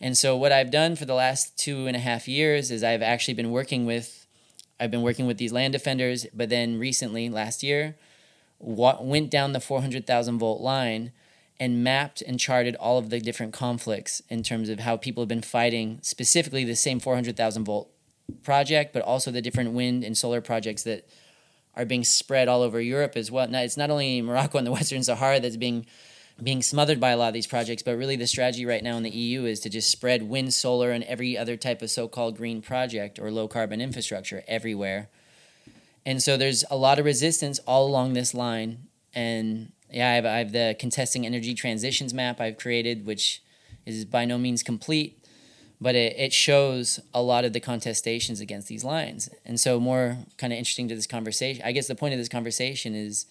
And 0.00 0.16
so, 0.16 0.36
what 0.36 0.52
I've 0.52 0.70
done 0.70 0.94
for 0.94 1.04
the 1.04 1.14
last 1.14 1.58
two 1.58 1.88
and 1.88 1.96
a 1.96 1.98
half 2.00 2.28
years 2.28 2.70
is 2.70 2.84
I've 2.84 3.02
actually 3.02 3.34
been 3.34 3.50
working 3.50 3.86
with, 3.86 4.24
I've 4.78 4.92
been 4.92 5.02
working 5.02 5.26
with 5.26 5.38
these 5.38 5.52
land 5.52 5.72
defenders, 5.72 6.26
but 6.32 6.48
then 6.48 6.78
recently, 6.78 7.28
last 7.28 7.64
year, 7.64 7.96
what 8.58 9.04
went 9.04 9.30
down 9.30 9.52
the 9.52 9.60
400,000 9.60 10.38
volt 10.38 10.60
line 10.60 11.10
and 11.58 11.82
mapped 11.82 12.22
and 12.22 12.38
charted 12.38 12.76
all 12.76 12.98
of 12.98 13.10
the 13.10 13.18
different 13.18 13.52
conflicts 13.52 14.22
in 14.28 14.44
terms 14.44 14.68
of 14.68 14.78
how 14.80 14.96
people 14.96 15.22
have 15.22 15.28
been 15.28 15.42
fighting 15.42 15.98
specifically 16.02 16.62
the 16.62 16.76
same 16.76 17.00
400,000 17.00 17.64
volt 17.64 17.90
project, 18.44 18.92
but 18.92 19.02
also 19.02 19.32
the 19.32 19.42
different 19.42 19.72
wind 19.72 20.04
and 20.04 20.16
solar 20.16 20.40
projects 20.40 20.84
that 20.84 21.04
are 21.78 21.86
being 21.86 22.04
spread 22.04 22.48
all 22.48 22.60
over 22.60 22.80
Europe 22.80 23.16
as 23.16 23.30
well. 23.30 23.48
Now, 23.48 23.62
it's 23.62 23.78
not 23.78 23.88
only 23.88 24.20
Morocco 24.20 24.58
and 24.58 24.66
the 24.66 24.72
Western 24.72 25.02
Sahara 25.02 25.40
that's 25.40 25.56
being 25.56 25.86
being 26.40 26.62
smothered 26.62 27.00
by 27.00 27.10
a 27.10 27.16
lot 27.16 27.28
of 27.28 27.34
these 27.34 27.48
projects, 27.48 27.82
but 27.82 27.96
really 27.96 28.14
the 28.14 28.26
strategy 28.26 28.64
right 28.64 28.84
now 28.84 28.96
in 28.96 29.02
the 29.02 29.10
EU 29.10 29.44
is 29.44 29.58
to 29.58 29.68
just 29.68 29.90
spread 29.90 30.22
wind, 30.22 30.54
solar, 30.54 30.92
and 30.92 31.02
every 31.04 31.36
other 31.36 31.56
type 31.56 31.82
of 31.82 31.90
so-called 31.90 32.36
green 32.36 32.62
project 32.62 33.18
or 33.18 33.28
low 33.32 33.48
carbon 33.48 33.80
infrastructure 33.80 34.44
everywhere 34.46 35.08
and 36.08 36.22
so 36.22 36.38
there's 36.38 36.64
a 36.70 36.76
lot 36.76 36.98
of 36.98 37.04
resistance 37.04 37.58
all 37.66 37.86
along 37.86 38.14
this 38.14 38.32
line. 38.32 38.86
And 39.14 39.72
yeah, 39.90 40.10
I 40.10 40.14
have, 40.14 40.24
I 40.24 40.38
have 40.38 40.52
the 40.52 40.74
contesting 40.78 41.26
energy 41.26 41.52
transitions 41.52 42.14
map 42.14 42.40
I've 42.40 42.56
created, 42.56 43.04
which 43.04 43.42
is 43.84 44.06
by 44.06 44.24
no 44.24 44.38
means 44.38 44.62
complete, 44.62 45.17
but 45.80 45.94
it, 45.94 46.16
it 46.18 46.32
shows 46.32 47.00
a 47.14 47.22
lot 47.22 47.44
of 47.44 47.52
the 47.52 47.60
contestations 47.60 48.40
against 48.40 48.68
these 48.68 48.84
lines. 48.84 49.28
And 49.44 49.58
so, 49.60 49.78
more 49.78 50.18
kind 50.36 50.52
of 50.52 50.58
interesting 50.58 50.88
to 50.88 50.94
this 50.94 51.06
conversation, 51.06 51.62
I 51.64 51.72
guess 51.72 51.88
the 51.88 51.94
point 51.94 52.14
of 52.14 52.18
this 52.18 52.28
conversation 52.28 52.94
is 52.94 53.26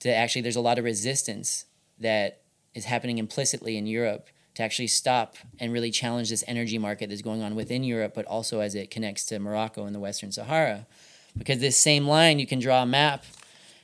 to 0.00 0.14
actually, 0.14 0.42
there's 0.42 0.56
a 0.56 0.60
lot 0.60 0.78
of 0.78 0.84
resistance 0.84 1.64
that 1.98 2.40
is 2.74 2.84
happening 2.84 3.18
implicitly 3.18 3.76
in 3.76 3.86
Europe 3.86 4.28
to 4.54 4.62
actually 4.62 4.86
stop 4.86 5.36
and 5.60 5.72
really 5.72 5.90
challenge 5.90 6.30
this 6.30 6.44
energy 6.46 6.78
market 6.78 7.08
that's 7.08 7.22
going 7.22 7.42
on 7.42 7.54
within 7.54 7.84
Europe, 7.84 8.12
but 8.14 8.24
also 8.26 8.60
as 8.60 8.74
it 8.74 8.90
connects 8.90 9.24
to 9.26 9.38
Morocco 9.38 9.84
and 9.84 9.94
the 9.94 10.00
Western 10.00 10.32
Sahara 10.32 10.86
because 11.36 11.58
this 11.58 11.76
same 11.76 12.06
line 12.06 12.38
you 12.38 12.46
can 12.46 12.58
draw 12.58 12.82
a 12.82 12.86
map 12.86 13.24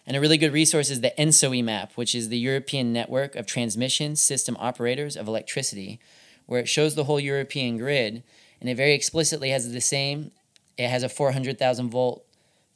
and 0.07 0.17
a 0.17 0.21
really 0.21 0.39
good 0.39 0.53
resource 0.53 0.91
is 0.91 1.01
the 1.01 1.13
ENTSO-E 1.17 1.63
map, 1.63 1.93
which 1.95 2.15
is 2.15 2.29
the 2.29 2.39
European 2.39 2.93
Network 2.93 3.37
of 3.37 3.47
Transmission 3.47 4.17
System 4.17 4.57
Operators 4.59 5.17
of 5.17 5.29
Electricity, 5.29 6.01
where 6.47 6.61
it 6.61 6.69
shows 6.69 6.95
the 6.95 7.05
whole 7.05 7.21
European 7.21 7.77
grid 7.77 8.23
and 8.61 8.71
it 8.71 8.77
very 8.77 8.95
explicitly 8.95 9.51
has 9.51 9.71
the 9.71 9.81
same. 9.81 10.31
It 10.79 10.89
has 10.89 11.03
a 11.03 11.09
400,000 11.09 11.91
volt 11.91 12.25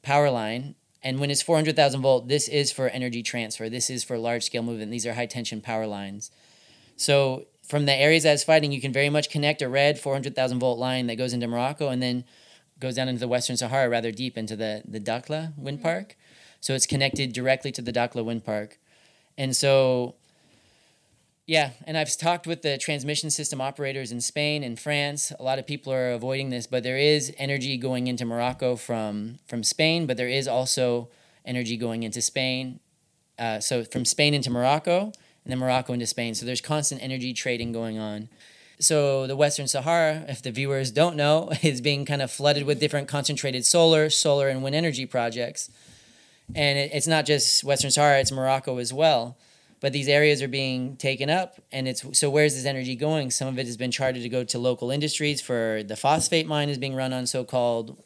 power 0.02 0.30
line. 0.30 0.74
And 1.02 1.20
when 1.20 1.30
it's 1.30 1.42
400,000 1.42 2.02
volt, 2.02 2.28
this 2.28 2.48
is 2.48 2.72
for 2.72 2.88
energy 2.88 3.22
transfer. 3.22 3.68
This 3.68 3.88
is 3.88 4.02
for 4.02 4.18
large 4.18 4.42
scale 4.42 4.64
movement. 4.64 4.90
These 4.90 5.06
are 5.06 5.14
high 5.14 5.26
tension 5.26 5.60
power 5.60 5.86
lines. 5.86 6.30
So 6.96 7.46
from 7.62 7.86
the 7.86 7.94
areas 7.94 8.24
that's 8.24 8.42
fighting, 8.42 8.72
you 8.72 8.80
can 8.80 8.92
very 8.92 9.10
much 9.10 9.30
connect 9.30 9.62
a 9.62 9.68
red 9.68 9.98
400,000 9.98 10.58
volt 10.58 10.78
line 10.78 11.06
that 11.06 11.16
goes 11.16 11.32
into 11.32 11.46
Morocco 11.46 11.88
and 11.88 12.02
then 12.02 12.24
goes 12.80 12.96
down 12.96 13.08
into 13.08 13.20
the 13.20 13.28
Western 13.28 13.56
Sahara 13.56 13.88
rather 13.88 14.10
deep 14.10 14.36
into 14.36 14.56
the, 14.56 14.82
the 14.86 15.00
Dakhla 15.00 15.56
wind 15.56 15.78
mm-hmm. 15.78 15.84
park. 15.84 16.16
So 16.60 16.74
it's 16.74 16.86
connected 16.86 17.32
directly 17.32 17.70
to 17.72 17.82
the 17.82 17.92
Dakhla 17.92 18.24
wind 18.24 18.44
park. 18.44 18.78
And 19.38 19.54
so, 19.54 20.14
yeah, 21.46 21.70
and 21.86 21.96
I've 21.96 22.14
talked 22.16 22.46
with 22.46 22.62
the 22.62 22.76
transmission 22.76 23.30
system 23.30 23.60
operators 23.60 24.10
in 24.10 24.20
Spain 24.20 24.64
and 24.64 24.78
France. 24.78 25.32
A 25.38 25.42
lot 25.44 25.60
of 25.60 25.66
people 25.66 25.92
are 25.92 26.10
avoiding 26.10 26.50
this, 26.50 26.66
but 26.66 26.82
there 26.82 26.98
is 26.98 27.32
energy 27.38 27.76
going 27.76 28.08
into 28.08 28.24
Morocco 28.24 28.74
from, 28.74 29.38
from 29.46 29.62
Spain, 29.62 30.06
but 30.06 30.16
there 30.16 30.28
is 30.28 30.48
also 30.48 31.08
energy 31.44 31.76
going 31.76 32.02
into 32.02 32.20
Spain. 32.20 32.80
Uh, 33.38 33.60
so 33.60 33.84
from 33.84 34.04
Spain 34.04 34.34
into 34.34 34.50
Morocco, 34.50 35.12
and 35.44 35.52
then 35.52 35.58
Morocco 35.58 35.92
into 35.92 36.06
Spain. 36.06 36.34
So 36.34 36.44
there's 36.44 36.60
constant 36.60 37.00
energy 37.00 37.32
trading 37.32 37.70
going 37.70 37.96
on. 37.96 38.28
So 38.80 39.28
the 39.28 39.36
Western 39.36 39.68
Sahara, 39.68 40.24
if 40.28 40.42
the 40.42 40.50
viewers 40.50 40.90
don't 40.90 41.14
know, 41.14 41.52
is 41.62 41.80
being 41.80 42.04
kind 42.04 42.22
of 42.22 42.32
flooded 42.32 42.64
with 42.66 42.80
different 42.80 43.06
concentrated 43.06 43.64
solar, 43.64 44.10
solar 44.10 44.48
and 44.48 44.64
wind 44.64 44.74
energy 44.74 45.06
projects. 45.06 45.70
And 46.56 46.76
it, 46.76 46.90
it's 46.92 47.06
not 47.06 47.24
just 47.24 47.62
Western 47.62 47.92
Sahara, 47.92 48.18
it's 48.18 48.32
Morocco 48.32 48.78
as 48.78 48.92
well. 48.92 49.36
But 49.80 49.92
these 49.92 50.08
areas 50.08 50.42
are 50.42 50.48
being 50.48 50.96
taken 50.96 51.28
up, 51.28 51.60
and 51.70 51.86
it's 51.86 52.18
so 52.18 52.30
where's 52.30 52.54
this 52.54 52.64
energy 52.64 52.96
going? 52.96 53.30
Some 53.30 53.48
of 53.48 53.58
it 53.58 53.66
has 53.66 53.76
been 53.76 53.90
charted 53.90 54.22
to 54.22 54.28
go 54.28 54.42
to 54.44 54.58
local 54.58 54.90
industries. 54.90 55.40
For 55.40 55.82
the 55.86 55.96
phosphate 55.96 56.46
mine 56.46 56.68
is 56.68 56.78
being 56.78 56.94
run 56.94 57.12
on 57.12 57.26
so-called 57.26 58.02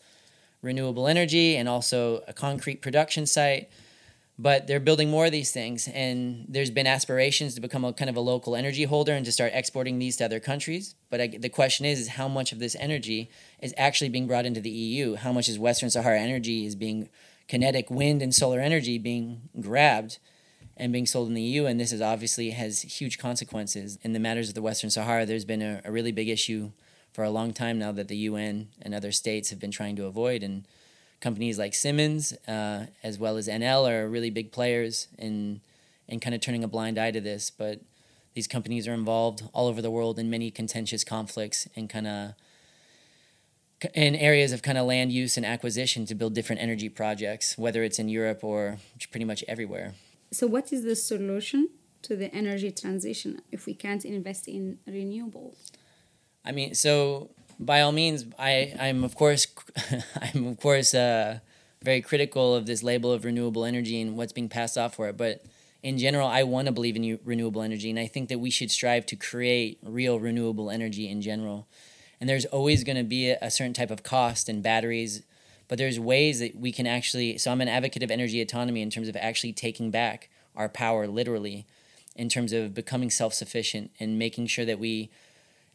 renewable 0.62 1.06
energy, 1.06 1.56
and 1.56 1.68
also 1.68 2.22
a 2.26 2.32
concrete 2.32 2.82
production 2.82 3.26
site 3.26 3.70
but 4.40 4.66
they're 4.66 4.80
building 4.80 5.10
more 5.10 5.26
of 5.26 5.32
these 5.32 5.52
things 5.52 5.86
and 5.88 6.46
there's 6.48 6.70
been 6.70 6.86
aspirations 6.86 7.54
to 7.54 7.60
become 7.60 7.84
a 7.84 7.92
kind 7.92 8.08
of 8.08 8.16
a 8.16 8.20
local 8.20 8.56
energy 8.56 8.84
holder 8.84 9.12
and 9.12 9.26
to 9.26 9.30
start 9.30 9.52
exporting 9.54 9.98
these 9.98 10.16
to 10.16 10.24
other 10.24 10.40
countries 10.40 10.94
but 11.10 11.20
I, 11.20 11.26
the 11.26 11.50
question 11.50 11.84
is 11.84 12.00
is 12.00 12.08
how 12.08 12.26
much 12.26 12.50
of 12.50 12.58
this 12.58 12.74
energy 12.80 13.30
is 13.60 13.74
actually 13.76 14.08
being 14.08 14.26
brought 14.26 14.46
into 14.46 14.60
the 14.60 14.70
eu 14.70 15.16
how 15.16 15.32
much 15.32 15.48
is 15.48 15.58
western 15.58 15.90
sahara 15.90 16.18
energy 16.18 16.64
is 16.64 16.74
being 16.74 17.10
kinetic 17.48 17.90
wind 17.90 18.22
and 18.22 18.34
solar 18.34 18.60
energy 18.60 18.96
being 18.96 19.42
grabbed 19.60 20.18
and 20.80 20.92
being 20.92 21.06
sold 21.06 21.28
in 21.28 21.34
the 21.34 21.42
eu 21.42 21.66
and 21.66 21.78
this 21.78 21.92
is 21.92 22.00
obviously 22.00 22.50
has 22.50 22.82
huge 22.82 23.18
consequences 23.18 23.98
in 24.02 24.12
the 24.12 24.18
matters 24.18 24.48
of 24.48 24.54
the 24.54 24.62
western 24.62 24.90
sahara 24.90 25.24
there's 25.26 25.44
been 25.44 25.62
a, 25.62 25.80
a 25.84 25.92
really 25.92 26.12
big 26.12 26.28
issue 26.28 26.70
for 27.12 27.22
a 27.24 27.30
long 27.30 27.52
time 27.52 27.78
now 27.78 27.92
that 27.92 28.08
the 28.08 28.16
un 28.16 28.68
and 28.82 28.94
other 28.94 29.12
states 29.12 29.50
have 29.50 29.60
been 29.60 29.70
trying 29.70 29.94
to 29.94 30.06
avoid 30.06 30.42
and 30.42 30.66
companies 31.20 31.58
like 31.58 31.74
Siemens 31.74 32.32
uh, 32.48 32.86
as 33.02 33.18
well 33.18 33.36
as 33.36 33.46
Enel 33.46 33.88
are 33.90 34.08
really 34.08 34.30
big 34.30 34.52
players 34.52 35.08
in 35.18 35.60
in 36.08 36.18
kind 36.18 36.34
of 36.34 36.40
turning 36.40 36.64
a 36.64 36.68
blind 36.68 36.98
eye 36.98 37.12
to 37.12 37.20
this. 37.20 37.50
But 37.50 37.80
these 38.34 38.48
companies 38.48 38.88
are 38.88 38.94
involved 38.94 39.44
all 39.52 39.68
over 39.68 39.80
the 39.80 39.90
world 39.90 40.18
in 40.18 40.28
many 40.28 40.50
contentious 40.50 41.04
conflicts 41.04 41.68
and 41.76 41.88
kind 41.88 42.06
of 42.06 42.34
in 43.94 44.14
areas 44.16 44.52
of 44.52 44.60
kind 44.60 44.76
of 44.76 44.86
land 44.86 45.12
use 45.12 45.36
and 45.36 45.46
acquisition 45.46 46.04
to 46.06 46.14
build 46.14 46.34
different 46.34 46.60
energy 46.60 46.88
projects, 46.88 47.56
whether 47.56 47.82
it's 47.82 47.98
in 47.98 48.08
Europe 48.08 48.42
or 48.42 48.78
pretty 49.10 49.24
much 49.24 49.44
everywhere. 49.48 49.94
So, 50.32 50.46
what 50.46 50.72
is 50.72 50.84
the 50.84 50.96
solution 50.96 51.70
to 52.02 52.16
the 52.16 52.32
energy 52.34 52.70
transition 52.70 53.42
if 53.50 53.66
we 53.66 53.74
can't 53.74 54.04
invest 54.04 54.48
in 54.48 54.78
renewables? 54.88 55.70
I 56.44 56.52
mean, 56.52 56.74
so 56.74 57.30
by 57.58 57.80
all 57.82 57.92
means, 57.92 58.24
I 58.38 58.74
I'm 58.78 59.04
of 59.04 59.14
course 59.14 59.46
I'm 60.34 60.46
of 60.46 60.60
course 60.60 60.94
uh, 60.94 61.40
very 61.82 62.00
critical 62.00 62.54
of 62.54 62.66
this 62.66 62.82
label 62.82 63.12
of 63.12 63.24
renewable 63.24 63.64
energy 63.64 64.00
and 64.00 64.16
what's 64.16 64.32
being 64.32 64.48
passed 64.48 64.78
off 64.78 64.94
for 64.94 65.08
it. 65.08 65.16
But 65.16 65.44
in 65.82 65.98
general, 65.98 66.28
I 66.28 66.42
want 66.42 66.66
to 66.66 66.72
believe 66.72 66.96
in 66.96 67.18
renewable 67.24 67.62
energy, 67.62 67.90
and 67.90 67.98
I 67.98 68.06
think 68.06 68.28
that 68.28 68.38
we 68.38 68.50
should 68.50 68.70
strive 68.70 69.06
to 69.06 69.16
create 69.16 69.78
real 69.82 70.20
renewable 70.20 70.70
energy 70.70 71.08
in 71.08 71.22
general. 71.22 71.66
And 72.20 72.28
there's 72.28 72.44
always 72.46 72.84
going 72.84 72.98
to 72.98 73.04
be 73.04 73.30
a, 73.30 73.38
a 73.40 73.50
certain 73.50 73.72
type 73.72 73.90
of 73.90 74.02
cost 74.02 74.48
in 74.48 74.60
batteries, 74.60 75.22
but 75.70 75.78
there's 75.78 76.00
ways 76.00 76.40
that 76.40 76.56
we 76.56 76.72
can 76.72 76.84
actually. 76.84 77.38
So 77.38 77.52
I'm 77.52 77.60
an 77.60 77.68
advocate 77.68 78.02
of 78.02 78.10
energy 78.10 78.40
autonomy 78.40 78.82
in 78.82 78.90
terms 78.90 79.06
of 79.06 79.14
actually 79.14 79.52
taking 79.52 79.92
back 79.92 80.28
our 80.56 80.68
power 80.68 81.06
literally 81.06 81.64
in 82.16 82.28
terms 82.28 82.52
of 82.52 82.74
becoming 82.74 83.08
self 83.08 83.34
sufficient 83.34 83.92
and 84.00 84.18
making 84.18 84.48
sure 84.48 84.64
that 84.64 84.80
we, 84.80 85.10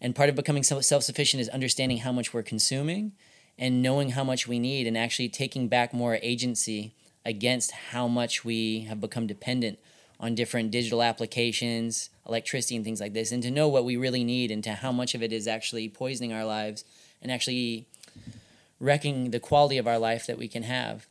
and 0.01 0.13
part 0.13 0.27
of 0.27 0.36
becoming 0.36 0.63
self 0.63 1.03
sufficient 1.03 1.39
is 1.39 1.47
understanding 1.47 1.99
how 1.99 2.12
much 2.12 2.34
we're 2.34 2.43
consuming 2.43 3.13
and 3.58 3.81
knowing 3.81 4.10
how 4.10 4.23
much 4.25 4.49
we 4.49 4.60
need 4.60 4.86
and 4.86 4.97
actually 4.97 5.29
taking 5.29 5.69
back 5.69 5.93
more 5.93 6.19
agency 6.21 6.93
against 7.23 7.71
how 7.71 8.05
much 8.05 8.43
we 8.43 8.81
have 8.81 8.99
become 8.99 9.25
dependent 9.25 9.79
on 10.19 10.36
different 10.36 10.71
digital 10.71 11.01
applications, 11.01 12.10
electricity, 12.27 12.75
and 12.75 12.84
things 12.84 12.99
like 12.99 13.13
this, 13.13 13.31
and 13.31 13.41
to 13.43 13.49
know 13.49 13.69
what 13.69 13.86
we 13.86 13.95
really 13.95 14.25
need 14.25 14.51
and 14.51 14.62
to 14.62 14.73
how 14.73 14.91
much 14.91 15.15
of 15.15 15.23
it 15.23 15.31
is 15.31 15.47
actually 15.47 15.88
poisoning 15.88 16.34
our 16.34 16.43
lives 16.43 16.84
and 17.21 17.31
actually 17.31 17.88
wrecking 18.80 19.32
the 19.32 19.40
quality 19.40 19.78
of 19.78 19.88
our 19.88 20.00
life 20.00 20.28
that 20.28 20.38
we 20.38 20.48
can 20.48 20.64
have. 20.64 21.08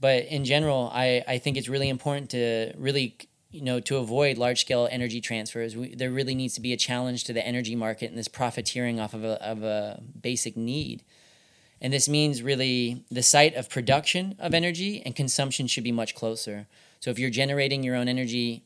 But 0.00 0.26
in 0.26 0.44
general, 0.44 0.90
I, 0.92 1.24
I 1.26 1.38
think 1.38 1.56
it's 1.56 1.68
really 1.68 1.88
important 1.88 2.30
to 2.30 2.72
really 2.76 3.16
you 3.50 3.62
know 3.62 3.80
to 3.80 3.96
avoid 3.96 4.36
large 4.38 4.60
scale 4.60 4.88
energy 4.90 5.20
transfers. 5.20 5.76
We, 5.76 5.94
there 5.94 6.10
really 6.10 6.34
needs 6.34 6.54
to 6.54 6.60
be 6.60 6.72
a 6.72 6.76
challenge 6.76 7.24
to 7.24 7.32
the 7.32 7.46
energy 7.46 7.74
market 7.74 8.10
and 8.10 8.18
this 8.18 8.28
profiteering 8.28 9.00
off 9.00 9.14
of 9.14 9.24
a, 9.24 9.42
of 9.42 9.62
a 9.62 10.02
basic 10.20 10.56
need. 10.56 11.02
And 11.80 11.92
this 11.92 12.08
means 12.08 12.42
really 12.42 13.04
the 13.10 13.22
site 13.22 13.54
of 13.54 13.70
production 13.70 14.34
of 14.38 14.52
energy 14.52 15.02
and 15.04 15.14
consumption 15.14 15.66
should 15.66 15.84
be 15.84 15.92
much 15.92 16.14
closer. 16.14 16.66
So 17.00 17.10
if 17.10 17.18
you're 17.18 17.30
generating 17.30 17.84
your 17.84 17.94
own 17.94 18.08
energy, 18.08 18.64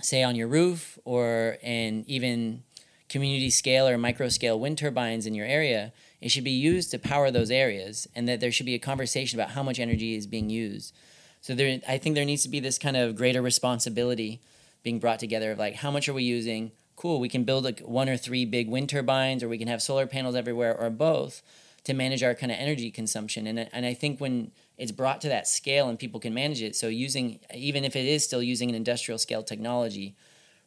say 0.00 0.22
on 0.22 0.36
your 0.36 0.46
roof 0.46 0.98
or 1.04 1.58
in 1.62 2.04
even 2.06 2.62
community 3.08 3.50
scale 3.50 3.88
or 3.88 3.98
micro 3.98 4.28
scale 4.28 4.58
wind 4.58 4.78
turbines 4.78 5.26
in 5.26 5.34
your 5.34 5.46
area, 5.46 5.92
it 6.20 6.30
should 6.30 6.44
be 6.44 6.50
used 6.50 6.90
to 6.90 6.98
power 6.98 7.30
those 7.30 7.50
areas 7.50 8.06
and 8.14 8.28
that 8.28 8.40
there 8.40 8.52
should 8.52 8.66
be 8.66 8.74
a 8.74 8.78
conversation 8.78 9.38
about 9.38 9.52
how 9.52 9.62
much 9.62 9.78
energy 9.78 10.14
is 10.14 10.26
being 10.26 10.50
used. 10.50 10.94
So 11.40 11.54
there 11.54 11.80
I 11.88 11.98
think 11.98 12.14
there 12.14 12.24
needs 12.24 12.42
to 12.42 12.48
be 12.48 12.60
this 12.60 12.78
kind 12.78 12.96
of 12.96 13.16
greater 13.16 13.40
responsibility 13.40 14.40
being 14.82 14.98
brought 14.98 15.18
together 15.18 15.52
of 15.52 15.58
like 15.58 15.76
how 15.76 15.90
much 15.90 16.08
are 16.08 16.12
we 16.14 16.22
using? 16.22 16.72
Cool, 16.96 17.18
we 17.18 17.30
can 17.30 17.44
build 17.44 17.64
like 17.64 17.80
one 17.80 18.08
or 18.08 18.16
three 18.16 18.44
big 18.44 18.68
wind 18.68 18.90
turbines 18.90 19.42
or 19.42 19.48
we 19.48 19.58
can 19.58 19.68
have 19.68 19.80
solar 19.80 20.06
panels 20.06 20.34
everywhere 20.34 20.76
or 20.76 20.90
both 20.90 21.42
to 21.84 21.94
manage 21.94 22.22
our 22.22 22.34
kind 22.34 22.52
of 22.52 22.58
energy 22.58 22.90
consumption. 22.90 23.46
And 23.46 23.68
and 23.72 23.86
I 23.86 23.94
think 23.94 24.20
when 24.20 24.52
it's 24.76 24.92
brought 24.92 25.20
to 25.22 25.28
that 25.28 25.48
scale 25.48 25.88
and 25.88 25.98
people 25.98 26.20
can 26.20 26.34
manage 26.34 26.62
it, 26.62 26.76
so 26.76 26.88
using 26.88 27.40
even 27.54 27.84
if 27.84 27.96
it 27.96 28.04
is 28.04 28.24
still 28.24 28.42
using 28.42 28.68
an 28.68 28.74
industrial 28.74 29.18
scale 29.18 29.42
technology, 29.42 30.14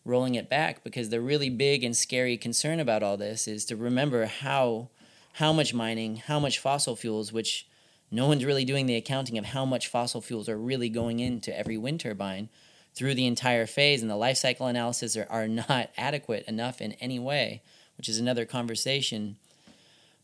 rolling 0.06 0.36
it 0.36 0.50
back 0.50 0.84
because 0.84 1.10
the 1.10 1.22
really 1.22 1.50
big 1.50 1.84
and 1.84 1.96
scary 1.96 2.38
concern 2.38 2.80
about 2.80 3.04
all 3.04 3.18
this 3.18 3.48
is 3.48 3.66
to 3.66 3.76
remember 3.76 4.26
how 4.26 4.90
how 5.34 5.54
much 5.54 5.74
mining, 5.74 6.18
how 6.18 6.40
much 6.40 6.60
fossil 6.60 6.96
fuels, 6.96 7.34
which 7.34 7.68
no 8.12 8.28
one's 8.28 8.46
really 8.46 8.66
doing 8.66 8.86
the 8.86 8.96
accounting 8.96 9.38
of 9.38 9.46
how 9.46 9.66
much 9.66 9.88
fossil 9.88 10.22
fuels 10.22 10.48
are 10.48 10.58
really 10.58 10.90
going 10.90 11.20
into 11.20 11.58
every 11.58 11.78
wind 11.78 12.00
turbine 12.00 12.50
through 12.94 13.16
the 13.16 13.26
entire 13.26 13.66
phase 13.66 14.02
and 14.02 14.12
the 14.12 14.16
life 14.16 14.38
cycle 14.38 14.68
analysis 14.68 15.18
are, 15.18 15.28
are 15.30 15.48
not 15.70 15.90
adequate 15.98 16.46
enough 16.48 16.82
in 16.82 16.94
any 16.94 17.20
way, 17.20 17.62
which 17.98 18.08
is 18.08 18.20
another 18.20 18.46
conversation. 18.46 19.38